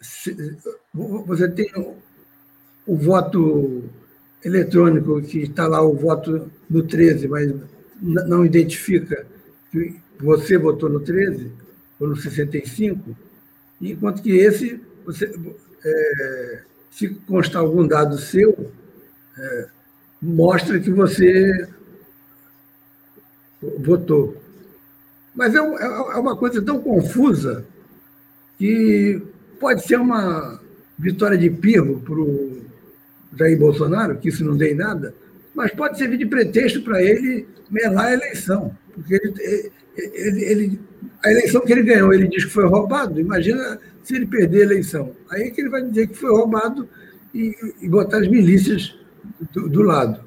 se, 0.01 0.57
você 0.93 1.49
tem 1.49 1.71
o, 1.75 1.95
o 2.86 2.97
voto 2.97 3.84
eletrônico 4.43 5.21
que 5.21 5.43
está 5.43 5.67
lá 5.67 5.82
o 5.82 5.95
voto 5.95 6.51
no 6.69 6.84
13, 6.84 7.27
mas 7.27 7.53
não 8.01 8.45
identifica 8.45 9.25
que 9.71 9.99
você 10.19 10.57
votou 10.57 10.89
no 10.89 10.99
13 10.99 11.51
ou 11.99 12.07
no 12.07 12.15
65, 12.15 13.15
enquanto 13.82 14.21
que 14.21 14.32
esse, 14.32 14.82
você, 15.05 15.32
é, 15.84 16.61
se 16.91 17.09
constar 17.09 17.61
algum 17.61 17.88
dado 17.88 18.17
seu, 18.17 18.71
é, 19.39 19.67
mostra 20.21 20.79
que 20.79 20.91
você 20.91 21.67
votou. 23.79 24.35
Mas 25.33 25.55
é, 25.55 25.59
é, 25.59 25.61
é 25.61 26.17
uma 26.17 26.35
coisa 26.35 26.61
tão 26.61 26.81
confusa 26.81 27.65
que 28.57 29.21
pode 29.59 29.85
ser 29.85 29.99
uma 29.99 30.59
vitória 30.97 31.37
de 31.37 31.49
pirro 31.49 32.01
para 32.01 32.19
o 32.19 32.61
Jair 33.37 33.57
Bolsonaro, 33.57 34.17
que 34.17 34.29
isso 34.29 34.43
não 34.43 34.57
dê 34.57 34.73
em 34.73 34.75
nada, 34.75 35.13
mas 35.55 35.71
pode 35.71 35.97
servir 35.97 36.17
de 36.17 36.25
pretexto 36.25 36.81
para 36.81 37.01
ele 37.01 37.47
melar 37.69 38.07
a 38.07 38.13
eleição. 38.13 38.75
Porque 38.93 39.13
ele, 39.15 39.71
ele, 39.95 40.43
ele, 40.43 40.79
a 41.23 41.31
eleição 41.31 41.61
que 41.61 41.71
ele 41.71 41.83
ganhou, 41.83 42.13
ele 42.13 42.27
diz 42.27 42.45
que 42.45 42.51
foi 42.51 42.65
roubado. 42.65 43.19
Imagina 43.19 43.79
se 44.03 44.15
ele 44.15 44.25
perder 44.25 44.61
a 44.61 44.65
eleição. 44.65 45.15
Aí 45.29 45.43
é 45.43 45.49
que 45.51 45.61
ele 45.61 45.69
vai 45.69 45.83
dizer 45.83 46.07
que 46.07 46.17
foi 46.17 46.31
roubado 46.31 46.87
e, 47.33 47.55
e 47.81 47.87
botar 47.87 48.17
as 48.17 48.27
milícias 48.27 48.97
do, 49.53 49.70
do 49.70 49.82
lado. 49.82 50.20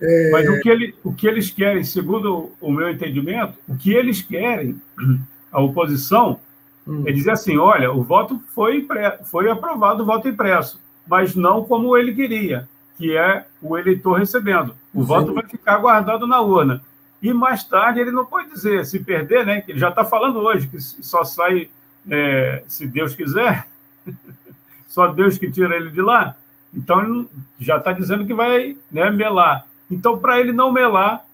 É... 0.00 0.30
Mas 0.30 0.48
o 0.48 0.60
que, 0.60 0.68
ele, 0.68 0.94
o 1.02 1.12
que 1.12 1.26
eles 1.26 1.50
querem, 1.50 1.82
segundo 1.84 2.52
o 2.60 2.70
meu 2.70 2.90
entendimento, 2.90 3.54
o 3.68 3.76
que 3.76 3.92
eles 3.92 4.22
querem, 4.22 4.80
a 5.50 5.60
oposição, 5.60 6.38
hum. 6.86 7.04
é 7.06 7.12
dizer 7.12 7.32
assim: 7.32 7.56
olha, 7.56 7.90
o 7.90 8.02
voto 8.02 8.40
foi, 8.54 8.86
foi 9.24 9.50
aprovado, 9.50 10.02
o 10.02 10.06
voto 10.06 10.28
impresso, 10.28 10.80
mas 11.06 11.34
não 11.34 11.64
como 11.64 11.96
ele 11.96 12.14
queria, 12.14 12.68
que 12.96 13.16
é 13.16 13.46
o 13.62 13.76
eleitor 13.76 14.18
recebendo. 14.18 14.74
O 14.92 15.00
Sim. 15.00 15.06
voto 15.06 15.34
vai 15.34 15.46
ficar 15.46 15.78
guardado 15.78 16.26
na 16.26 16.40
urna. 16.40 16.82
E 17.22 17.32
mais 17.32 17.64
tarde 17.64 18.00
ele 18.00 18.10
não 18.10 18.26
pode 18.26 18.50
dizer, 18.50 18.84
se 18.84 19.00
perder, 19.00 19.44
né? 19.46 19.64
Ele 19.66 19.78
já 19.78 19.88
está 19.88 20.04
falando 20.04 20.38
hoje 20.38 20.68
que 20.68 20.78
só 20.80 21.24
sai, 21.24 21.70
é, 22.10 22.62
se 22.68 22.86
Deus 22.86 23.14
quiser, 23.14 23.66
só 24.86 25.06
Deus 25.08 25.38
que 25.38 25.50
tira 25.50 25.74
ele 25.76 25.90
de 25.90 26.02
lá. 26.02 26.36
Então 26.74 27.02
ele 27.02 27.28
já 27.58 27.78
está 27.78 27.92
dizendo 27.92 28.26
que 28.26 28.34
vai 28.34 28.76
né, 28.90 29.10
melar. 29.10 29.66
Então, 29.90 30.18
para 30.18 30.40
ele 30.40 30.52
não 30.52 30.72
melar, 30.72 31.24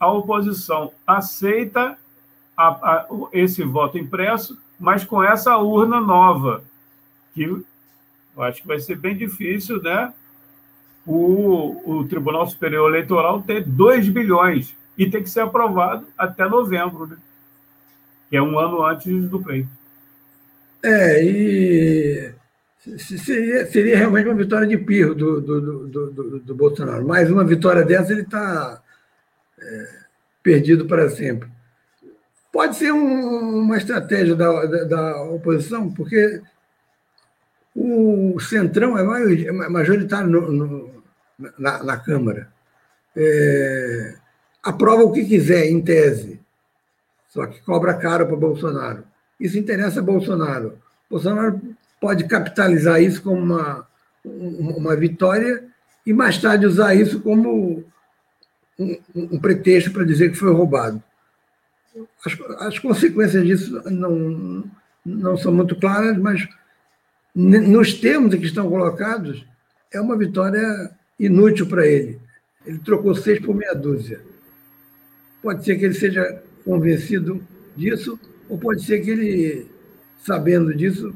a 0.00 0.10
oposição 0.10 0.92
aceita 1.06 1.96
a, 2.56 2.68
a, 2.68 3.06
esse 3.32 3.62
voto 3.62 3.98
impresso, 3.98 4.58
mas 4.78 5.04
com 5.04 5.22
essa 5.22 5.56
urna 5.58 6.00
nova, 6.00 6.64
que 7.34 7.42
eu 7.42 8.42
acho 8.42 8.62
que 8.62 8.66
vai 8.66 8.80
ser 8.80 8.96
bem 8.96 9.16
difícil, 9.16 9.80
né? 9.82 10.12
O, 11.06 11.82
o 11.84 12.04
Tribunal 12.08 12.48
Superior 12.48 12.88
Eleitoral 12.88 13.42
ter 13.42 13.64
2 13.64 14.08
bilhões 14.08 14.74
e 14.96 15.10
tem 15.10 15.22
que 15.22 15.30
ser 15.30 15.40
aprovado 15.40 16.06
até 16.16 16.48
novembro, 16.48 17.06
né? 17.06 17.16
que 18.30 18.36
é 18.36 18.42
um 18.42 18.58
ano 18.58 18.82
antes 18.84 19.28
do 19.28 19.40
pleito. 19.40 19.68
É, 20.82 21.22
e 21.24 22.34
seria, 22.98 23.66
seria 23.66 23.96
realmente 23.96 24.28
uma 24.28 24.34
vitória 24.34 24.66
de 24.66 24.76
pirro 24.76 25.14
do, 25.14 25.40
do, 25.40 25.86
do, 25.86 26.40
do, 26.40 26.54
Bolsonaro. 26.54 27.06
Mais 27.06 27.30
uma 27.30 27.44
vitória 27.44 27.84
dessa, 27.84 28.12
ele 28.12 28.22
está 28.22 28.82
é, 29.58 29.88
perdido 30.42 30.86
para 30.86 31.08
sempre. 31.08 31.48
Pode 32.52 32.76
ser 32.76 32.92
um, 32.92 33.60
uma 33.60 33.76
estratégia 33.76 34.34
da, 34.34 34.66
da, 34.66 34.84
da, 34.84 35.22
oposição, 35.22 35.92
porque 35.92 36.42
o 37.74 38.38
Centrão 38.40 38.98
é, 38.98 39.46
é 39.46 39.52
majoritário 39.52 40.28
no, 40.28 40.52
no, 40.52 41.02
na, 41.58 41.82
na, 41.82 41.96
Câmara. 41.96 42.52
É, 43.16 44.14
aprova 44.62 45.04
o 45.04 45.12
que 45.12 45.24
quiser, 45.24 45.66
em 45.66 45.80
tese, 45.80 46.40
só 47.28 47.46
que 47.46 47.62
cobra 47.62 47.94
caro 47.94 48.26
para 48.26 48.36
Bolsonaro. 48.36 49.04
Isso 49.40 49.58
interessa 49.58 50.00
a 50.00 50.02
Bolsonaro. 50.02 50.78
Bolsonaro 51.08 51.60
pode 52.02 52.24
capitalizar 52.24 53.00
isso 53.00 53.22
como 53.22 53.40
uma, 53.40 53.86
uma 54.24 54.96
vitória 54.96 55.62
e 56.04 56.12
mais 56.12 56.36
tarde 56.36 56.66
usar 56.66 56.96
isso 56.96 57.20
como 57.20 57.84
um, 58.76 58.98
um 59.14 59.38
pretexto 59.38 59.92
para 59.92 60.04
dizer 60.04 60.32
que 60.32 60.36
foi 60.36 60.52
roubado. 60.52 61.00
As, 62.26 62.36
as, 62.66 62.78
consequências 62.80 63.44
disso 63.44 63.88
não, 63.88 64.64
não 65.06 65.36
são 65.36 65.52
muito 65.52 65.76
claras, 65.76 66.18
mas 66.18 66.48
nos 67.32 67.94
termos 67.94 68.34
que 68.34 68.46
estão 68.46 68.68
colocados, 68.68 69.46
é 69.92 70.00
uma 70.00 70.18
vitória 70.18 70.90
inútil 71.20 71.68
para 71.68 71.86
ele. 71.86 72.20
Ele 72.66 72.78
trocou 72.80 73.14
seis 73.14 73.38
por 73.38 73.54
meia 73.54 73.74
dúzia. 73.74 74.20
Pode 75.40 75.64
ser 75.64 75.76
que 75.76 75.84
ele 75.84 75.94
seja 75.94 76.42
convencido 76.64 77.46
disso, 77.76 78.18
ou 78.48 78.58
pode 78.58 78.84
ser 78.84 79.00
que 79.00 79.10
ele, 79.10 79.66
sabendo 80.18 80.74
disso, 80.74 81.14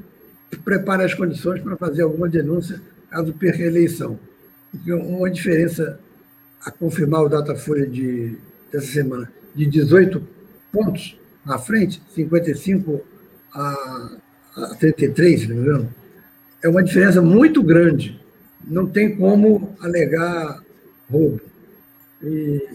prepara 0.59 1.05
as 1.05 1.15
condições 1.15 1.61
para 1.61 1.77
fazer 1.77 2.03
alguma 2.03 2.29
denúncia 2.29 2.81
caso 3.11 3.33
perca 3.33 3.63
a 3.63 3.67
eleição. 3.67 4.19
Uma 4.87 5.31
diferença 5.31 5.99
a 6.65 6.71
confirmar 6.71 7.23
o 7.23 7.29
Datafolha 7.29 7.87
de, 7.87 8.37
dessa 8.71 8.87
semana 8.87 9.31
de 9.55 9.65
18 9.67 10.23
pontos 10.73 11.19
na 11.45 11.59
frente, 11.59 12.03
55 12.15 13.01
a, 13.55 14.17
a 14.57 14.75
33, 14.79 15.41
se 15.41 15.49
não 15.49 15.57
me 15.57 15.63
engano, 15.63 15.95
é 16.63 16.69
uma 16.69 16.83
diferença 16.83 17.23
muito 17.23 17.63
grande. 17.63 18.21
Não 18.67 18.87
tem 18.87 19.17
como 19.17 19.75
alegar 19.81 20.63
roubo. 21.11 21.41
E, 22.23 22.69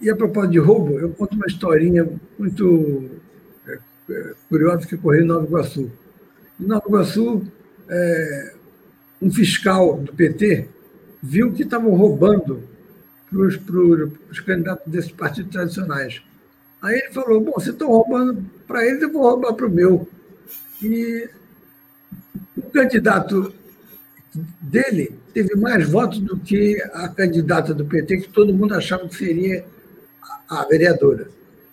e 0.00 0.10
a 0.10 0.16
propósito 0.16 0.52
de 0.52 0.58
roubo, 0.58 0.98
eu 0.98 1.10
conto 1.10 1.36
uma 1.36 1.46
historinha 1.46 2.08
muito 2.38 3.08
é, 3.66 3.78
é, 4.10 4.34
curiosa 4.48 4.86
que 4.86 4.96
ocorreu 4.96 5.22
em 5.22 5.26
Nova 5.26 5.46
Iguaçu. 5.46 5.90
Em 6.62 6.66
Nova 6.66 6.84
Iguaçu, 6.86 7.42
é, 7.88 8.54
um 9.20 9.32
fiscal 9.32 9.96
do 9.98 10.12
PT 10.12 10.68
viu 11.20 11.52
que 11.52 11.64
estavam 11.64 11.92
roubando 11.92 12.62
para 13.28 13.40
os 14.30 14.40
candidatos 14.40 14.92
desses 14.92 15.10
partidos 15.10 15.50
tradicionais. 15.50 16.22
Aí 16.80 17.00
ele 17.00 17.12
falou: 17.12 17.40
Bom, 17.40 17.58
se 17.58 17.70
estão 17.70 17.88
roubando 17.88 18.44
para 18.64 18.86
eles, 18.86 19.02
eu 19.02 19.12
vou 19.12 19.22
roubar 19.22 19.54
para 19.54 19.66
o 19.66 19.70
meu. 19.70 20.08
E 20.80 21.28
o 22.56 22.62
candidato 22.70 23.52
dele 24.60 25.18
teve 25.34 25.56
mais 25.56 25.88
votos 25.88 26.20
do 26.20 26.38
que 26.38 26.80
a 26.92 27.08
candidata 27.08 27.74
do 27.74 27.84
PT, 27.84 28.18
que 28.18 28.28
todo 28.28 28.54
mundo 28.54 28.74
achava 28.74 29.08
que 29.08 29.16
seria 29.16 29.64
a 30.48 30.64
vereadora. 30.66 31.26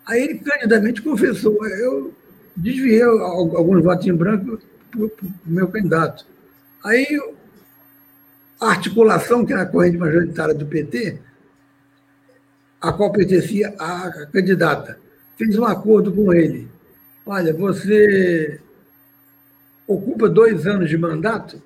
Aí 0.04 0.24
ele 0.24 0.40
candidamente 0.40 1.04
confessou: 1.04 1.64
eu 1.68 2.12
desviei 2.56 3.04
alguns 3.04 3.84
votos 3.84 4.08
em 4.08 4.16
branco 4.16 4.60
o 4.98 5.12
meu 5.46 5.68
candidato. 5.68 6.26
Aí 6.84 7.06
a 8.60 8.72
articulação, 8.72 9.46
que 9.46 9.54
era 9.54 9.64
a 9.64 9.66
corrente 9.66 9.98
majoritária 9.98 10.54
do 10.54 10.66
PT, 10.66 11.20
a 12.82 12.92
qual 12.92 13.12
pertencia 13.12 13.74
a 13.78 14.28
candidata, 14.28 15.00
fez 15.38 15.58
um 15.58 15.66
acordo 15.66 16.12
com 16.12 16.34
ele. 16.34 16.68
Olha, 17.26 17.54
você 17.54 18.60
ocupa 19.88 20.30
dois 20.30 20.68
anos 20.68 20.90
de 20.90 20.98
mandato 20.98 21.62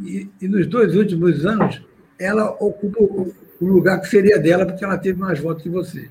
e, 0.00 0.28
e 0.40 0.48
nos 0.48 0.66
dois 0.66 0.94
últimos 0.94 1.44
anos 1.44 1.82
ela 2.18 2.50
ocupa 2.60 3.02
o, 3.02 3.34
o 3.60 3.66
lugar 3.66 4.00
que 4.00 4.08
seria 4.08 4.38
dela 4.38 4.66
porque 4.66 4.84
ela 4.84 4.98
teve 4.98 5.18
mais 5.18 5.40
votos 5.40 5.62
que 5.62 5.68
você. 5.68 6.10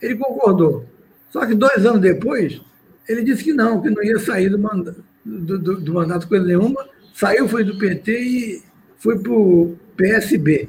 Ele 0.00 0.16
concordou. 0.16 0.86
Só 1.30 1.44
que 1.46 1.54
dois 1.54 1.84
anos 1.84 2.00
depois, 2.00 2.60
ele 3.08 3.22
disse 3.22 3.44
que 3.44 3.52
não, 3.52 3.80
que 3.80 3.90
não 3.90 4.02
ia 4.02 4.18
sair 4.18 4.48
do 4.48 4.58
mandato, 4.58 5.04
do, 5.28 5.58
do, 5.58 5.80
do 5.80 5.94
mandato 5.94 6.26
coisa 6.26 6.46
nenhuma, 6.46 6.88
saiu, 7.14 7.48
foi 7.48 7.64
do 7.64 7.78
PT 7.78 8.20
e 8.20 8.62
foi 8.98 9.18
para 9.18 9.32
o 9.32 9.76
PSB. 9.96 10.68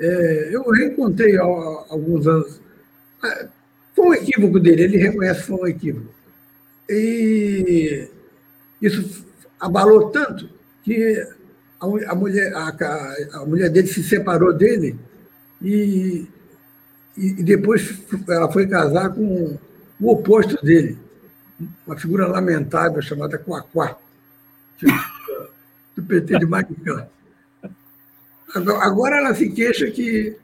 É, 0.00 0.48
eu 0.52 0.68
reencontrei 0.70 1.36
há, 1.36 1.42
alguns 1.42 2.26
anos. 2.26 2.60
Ah, 3.22 3.46
foi 3.94 4.06
um 4.06 4.14
equívoco 4.14 4.60
dele, 4.60 4.84
ele 4.84 4.96
reconhece 4.96 5.40
que 5.40 5.46
foi 5.46 5.56
um 5.56 5.66
equívoco. 5.66 6.14
E 6.88 8.08
isso 8.80 9.24
abalou 9.58 10.10
tanto 10.10 10.48
que 10.82 11.26
a, 11.80 11.86
a 12.12 12.14
mulher, 12.14 12.52
a, 12.54 12.76
a, 13.32 13.46
mulher 13.46 13.70
dele 13.70 13.86
se 13.86 14.02
separou 14.02 14.52
dele 14.52 14.98
e, 15.62 16.26
e 17.16 17.42
depois 17.42 17.98
ela 18.28 18.50
foi 18.52 18.66
casar 18.66 19.10
com 19.14 19.56
o 20.00 20.10
oposto 20.10 20.62
dele, 20.64 20.98
uma 21.86 21.96
figura 21.96 22.26
lamentável 22.26 23.00
chamada 23.00 23.38
Quaquá, 23.38 23.96
do 25.96 26.02
PT 26.02 26.38
de 26.38 26.46
Maricá. 26.46 27.08
Agora 28.80 29.16
ela 29.16 29.34
se 29.34 29.50
queixa 29.50 29.90
que 29.90 30.36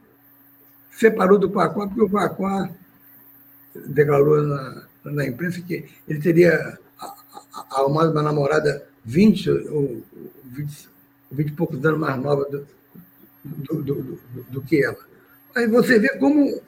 separou 0.91 1.39
do 1.39 1.51
Quaquá, 1.51 1.87
porque 1.87 2.03
o 2.03 2.09
Quaquá 2.09 2.71
declarou 3.87 4.43
na, 4.43 4.83
na 5.05 5.27
imprensa 5.27 5.61
que 5.63 5.89
ele 6.09 6.21
teria 6.21 6.79
arrumado 7.71 8.13
uma 8.13 8.23
namorada 8.23 8.87
20 9.05 9.51
ou 9.51 10.03
20, 10.45 10.89
20 11.33 11.49
e 11.49 11.53
poucos 11.53 11.85
anos 11.85 12.01
mais 12.01 12.21
nova 12.21 12.45
do, 12.45 12.67
do, 13.45 13.83
do, 13.83 14.21
do, 14.51 14.63
que 14.63 14.85
ela. 14.85 14.99
Aí 15.55 15.67
você 15.67 15.99
vê 15.99 16.09
como 16.19 16.61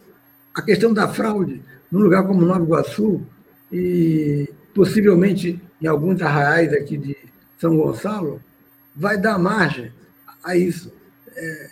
a 0.55 0.63
questão 0.63 0.93
da 0.93 1.09
fraude, 1.09 1.63
num 1.91 2.01
lugar 2.01 2.27
como 2.27 2.43
Nova 2.43 2.63
Iguaçu, 2.63 3.27
e 3.73 4.49
possivelmente 4.75 5.61
em 5.81 5.87
alguns 5.87 6.21
arraiais 6.21 6.73
aqui 6.73 6.97
de 6.97 7.17
São 7.59 7.77
Gonçalo, 7.77 8.41
vai 8.95 9.19
dar 9.19 9.39
margem 9.39 9.91
a 10.45 10.57
isso. 10.57 10.93
É, 11.35 11.71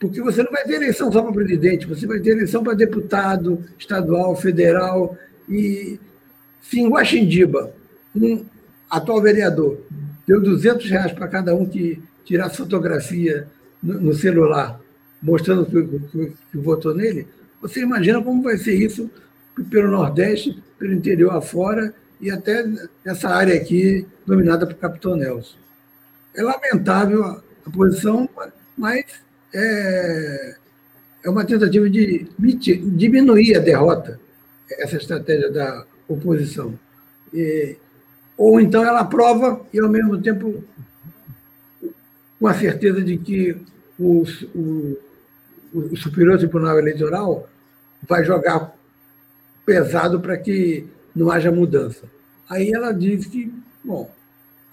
porque 0.00 0.20
você 0.20 0.42
não 0.42 0.50
vai 0.50 0.64
ter 0.64 0.74
eleição 0.74 1.10
só 1.12 1.22
para 1.22 1.32
presidente, 1.32 1.86
você 1.86 2.06
vai 2.06 2.18
ter 2.20 2.30
eleição 2.30 2.62
para 2.62 2.74
deputado 2.74 3.64
estadual, 3.78 4.34
federal. 4.36 5.16
E 5.48 5.98
se 6.60 6.80
em 6.80 6.88
Guaxindiba, 6.88 7.72
um 8.14 8.44
atual 8.90 9.20
vereador 9.20 9.80
deu 10.26 10.40
200 10.40 10.88
reais 10.90 11.12
para 11.12 11.28
cada 11.28 11.54
um 11.54 11.66
que 11.66 12.02
tirasse 12.24 12.56
fotografia 12.56 13.46
no, 13.82 14.00
no 14.00 14.14
celular, 14.14 14.80
mostrando 15.22 15.64
que, 15.66 15.82
que, 16.08 16.32
que 16.50 16.58
votou 16.58 16.94
nele, 16.94 17.26
você 17.60 17.80
imagina 17.80 18.22
como 18.22 18.42
vai 18.42 18.58
ser 18.58 18.74
isso 18.74 19.10
pelo 19.64 19.90
Nordeste, 19.90 20.62
pelo 20.78 20.92
interior 20.92 21.34
afora 21.34 21.94
e 22.20 22.30
até 22.30 22.64
essa 23.04 23.28
área 23.28 23.54
aqui 23.54 24.06
dominada 24.26 24.66
por 24.66 24.74
Capitão 24.74 25.16
Nelson. 25.16 25.56
É 26.34 26.42
lamentável 26.42 27.24
a, 27.24 27.70
posição, 27.70 28.28
mas 28.76 29.04
é, 29.52 30.56
é 31.24 31.30
uma 31.30 31.44
tentativa 31.44 31.88
de 31.88 32.28
diminuir 32.38 33.56
a 33.56 33.60
derrota, 33.60 34.20
essa 34.70 34.96
estratégia 34.96 35.50
da 35.50 35.84
oposição. 36.06 36.78
E, 37.32 37.76
ou 38.36 38.60
então 38.60 38.84
ela 38.84 39.00
aprova 39.00 39.64
e, 39.72 39.80
ao 39.80 39.88
mesmo 39.88 40.20
tempo, 40.20 40.62
com 42.38 42.46
a 42.46 42.54
certeza 42.54 43.02
de 43.02 43.16
que 43.16 43.56
o, 43.98 44.24
o, 44.54 44.98
o 45.72 45.96
Superior 45.96 46.38
Tribunal 46.38 46.78
Eleitoral 46.78 47.48
vai 48.06 48.24
jogar 48.24 48.75
pesado 49.66 50.20
para 50.20 50.38
que 50.38 50.86
não 51.14 51.30
haja 51.30 51.50
mudança. 51.50 52.04
Aí 52.48 52.70
ela 52.72 52.92
diz 52.92 53.26
que, 53.26 53.52
bom, 53.84 54.08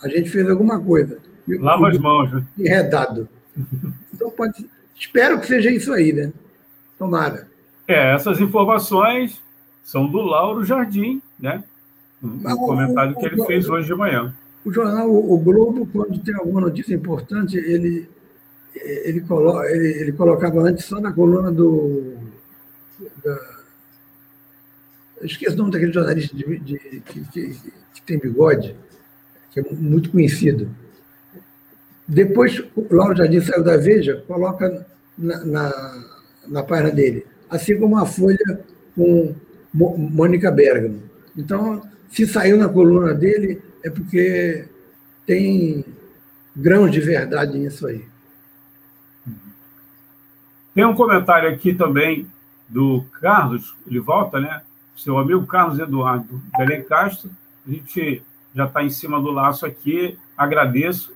a 0.02 0.08
gente 0.08 0.30
fez 0.30 0.48
alguma 0.48 0.80
coisa. 0.80 1.18
Lava 1.48 1.90
as 1.90 1.98
mãos, 1.98 2.32
né? 2.32 2.46
Enredado. 2.58 3.28
Então, 4.14 4.30
pode, 4.32 4.70
espero 4.96 5.40
que 5.40 5.48
seja 5.48 5.72
isso 5.72 5.92
aí, 5.92 6.14
né? 6.14 6.32
Tomara. 6.98 7.48
É, 7.88 8.14
essas 8.14 8.40
informações 8.40 9.42
são 9.84 10.08
do 10.08 10.22
Lauro 10.22 10.64
Jardim, 10.64 11.22
né? 11.40 11.64
Um 12.22 12.56
comentário 12.56 13.16
que 13.18 13.26
ele 13.26 13.46
fez 13.46 13.68
hoje 13.68 13.88
de 13.88 13.96
manhã. 13.96 14.34
O 14.64 14.72
jornal 14.72 15.10
O 15.14 15.38
Globo, 15.38 15.86
quando 15.92 16.18
tem 16.20 16.34
alguma 16.36 16.62
notícia 16.62 16.96
importante, 16.96 17.58
ele, 17.58 18.08
ele, 18.74 19.20
colo, 19.22 19.62
ele, 19.66 20.02
ele 20.02 20.12
colocava 20.14 20.62
antes 20.62 20.86
só 20.86 21.02
na 21.02 21.12
coluna 21.12 21.52
do. 21.52 22.14
Da, 23.22 23.53
eu 25.24 25.28
esqueço 25.28 25.56
o 25.56 25.58
nome 25.58 25.72
daquele 25.72 25.94
jornalista 25.94 26.36
de, 26.36 26.60
de, 26.60 26.78
que, 26.78 27.22
que, 27.32 27.56
que 27.94 28.02
tem 28.06 28.20
bigode, 28.20 28.76
que 29.52 29.62
é 29.62 29.64
muito 29.72 30.12
conhecido. 30.12 30.70
Depois, 32.06 32.62
o 32.76 32.94
Lauro 32.94 33.16
Jardim 33.16 33.40
saiu 33.40 33.64
da 33.64 33.78
Veja, 33.78 34.22
coloca 34.28 34.86
na, 35.18 35.46
na, 35.46 36.06
na 36.46 36.64
página 36.64 36.92
dele, 36.92 37.26
assim 37.50 37.80
como 37.80 37.98
a 37.98 38.06
Folha 38.06 38.66
com 38.94 39.34
Mônica 39.74 40.52
Bergamo. 40.52 41.02
Então, 41.38 41.82
se 42.10 42.28
saiu 42.28 42.58
na 42.58 42.68
coluna 42.68 43.14
dele, 43.14 43.62
é 43.82 43.90
porque 43.90 44.66
tem 45.26 45.86
grãos 46.54 46.92
de 46.92 47.00
verdade 47.00 47.58
nisso 47.58 47.88
aí. 47.88 48.04
Tem 50.76 50.84
um 50.84 50.94
comentário 50.96 51.50
aqui 51.50 51.74
também 51.74 52.28
do 52.68 53.06
Carlos, 53.22 53.74
ele 53.88 54.02
volta, 54.02 54.42
né? 54.42 54.62
Seu 54.96 55.18
amigo 55.18 55.46
Carlos 55.46 55.80
Eduardo 55.80 56.42
Belém 56.58 56.84
Castro. 56.84 57.30
A 57.68 57.72
gente 57.72 58.22
já 58.54 58.66
está 58.66 58.84
em 58.84 58.90
cima 58.90 59.20
do 59.20 59.32
laço 59.32 59.66
aqui, 59.66 60.18
agradeço 60.38 61.14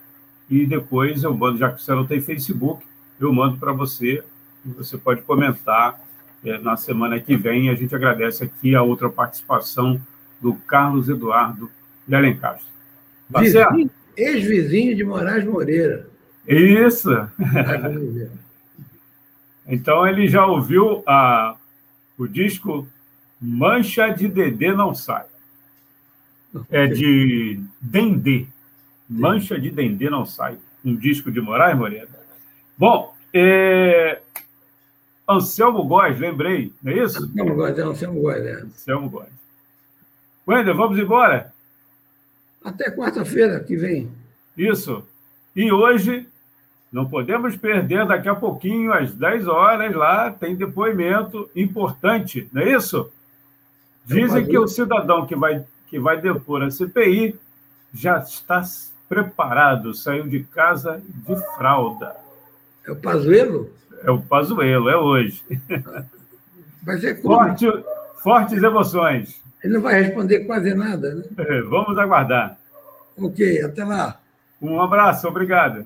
e 0.49 0.65
depois 0.65 1.23
eu 1.23 1.33
mando, 1.33 1.57
já 1.57 1.71
que 1.71 1.81
você 1.81 1.93
não 1.93 2.05
tem 2.05 2.21
Facebook, 2.21 2.85
eu 3.19 3.31
mando 3.33 3.57
para 3.57 3.73
você 3.73 4.23
e 4.65 4.69
você 4.69 4.97
pode 4.97 5.21
comentar 5.21 5.99
é, 6.43 6.57
na 6.57 6.77
semana 6.77 7.19
que 7.19 7.35
vem. 7.35 7.69
A 7.69 7.75
gente 7.75 7.93
agradece 7.93 8.43
aqui 8.43 8.75
a 8.75 8.81
outra 8.81 9.09
participação 9.09 10.01
do 10.41 10.53
Carlos 10.53 11.09
Eduardo 11.09 11.69
de 12.07 12.15
Alencastro. 12.15 12.67
Tá 13.31 13.41
Ex-vizinho 14.15 14.95
de 14.95 15.03
Moraes 15.03 15.45
Moreira. 15.45 16.07
Isso! 16.47 17.11
então 19.67 20.07
ele 20.07 20.27
já 20.27 20.45
ouviu 20.45 21.03
a, 21.05 21.55
o 22.17 22.27
disco 22.27 22.87
Mancha 23.39 24.09
de 24.09 24.27
Dedê 24.27 24.73
Não 24.73 24.93
Sai. 24.93 25.25
É 26.69 26.87
de 26.87 27.59
Dendê. 27.79 28.47
Mancha 29.07 29.59
de 29.59 29.69
Dendê 29.69 30.09
Não 30.09 30.25
Sai. 30.25 30.57
Um 30.83 30.95
disco 30.95 31.31
de 31.31 31.39
Moraes 31.41 31.77
Moreira. 31.77 32.09
Bom, 32.77 33.13
é... 33.33 34.21
Anselmo 35.29 35.83
Góes, 35.83 36.17
lembrei, 36.19 36.71
não 36.81 36.91
é 36.91 37.03
isso? 37.03 37.23
Anselmo 37.23 37.55
Góes, 37.55 37.77
é 37.77 37.81
Anselmo 37.81 38.21
Góes, 38.21 38.45
é. 38.45 38.53
Anselmo 38.61 39.09
Góes. 39.09 39.29
Wender, 40.47 40.73
vamos 40.73 40.97
embora? 40.97 41.53
Até 42.63 42.89
quarta-feira 42.89 43.59
que 43.59 43.75
vem. 43.75 44.09
Isso. 44.57 45.03
E 45.53 45.69
hoje, 45.71 46.25
não 46.91 47.05
podemos 47.05 47.57
perder, 47.57 48.05
daqui 48.07 48.29
a 48.29 48.35
pouquinho, 48.35 48.93
às 48.93 49.13
10 49.13 49.47
horas, 49.47 49.93
lá 49.93 50.31
tem 50.31 50.55
depoimento 50.55 51.49
importante, 51.53 52.47
não 52.53 52.61
é 52.61 52.71
isso? 52.71 53.11
Dizem 54.07 54.45
que 54.45 54.57
o 54.57 54.67
cidadão 54.67 55.25
que 55.25 55.35
vai, 55.35 55.65
que 55.87 55.99
vai 55.99 56.19
depor 56.19 56.63
a 56.63 56.71
CPI 56.71 57.37
já 57.93 58.19
está 58.19 58.63
preparado, 59.09 59.93
saiu 59.93 60.27
de 60.27 60.43
casa 60.43 61.01
de 61.05 61.35
fralda. 61.55 62.15
É 62.85 62.91
o 62.91 62.95
Pazuelo? 62.95 63.69
É 64.03 64.09
o 64.09 64.21
Pazuelo, 64.21 64.89
é 64.89 64.97
hoje. 64.97 65.43
Vai 66.83 66.97
ser 66.99 67.21
como? 67.21 67.35
Forte, 67.35 67.65
fortes 68.23 68.63
emoções. 68.63 69.41
Ele 69.61 69.73
não 69.73 69.81
vai 69.81 70.01
responder 70.01 70.45
quase 70.45 70.73
nada, 70.73 71.15
né? 71.15 71.23
É, 71.37 71.61
vamos 71.63 71.97
aguardar. 71.97 72.57
Ok, 73.17 73.61
até 73.61 73.83
lá. 73.83 74.19
Um 74.61 74.79
abraço, 74.81 75.27
obrigado. 75.27 75.85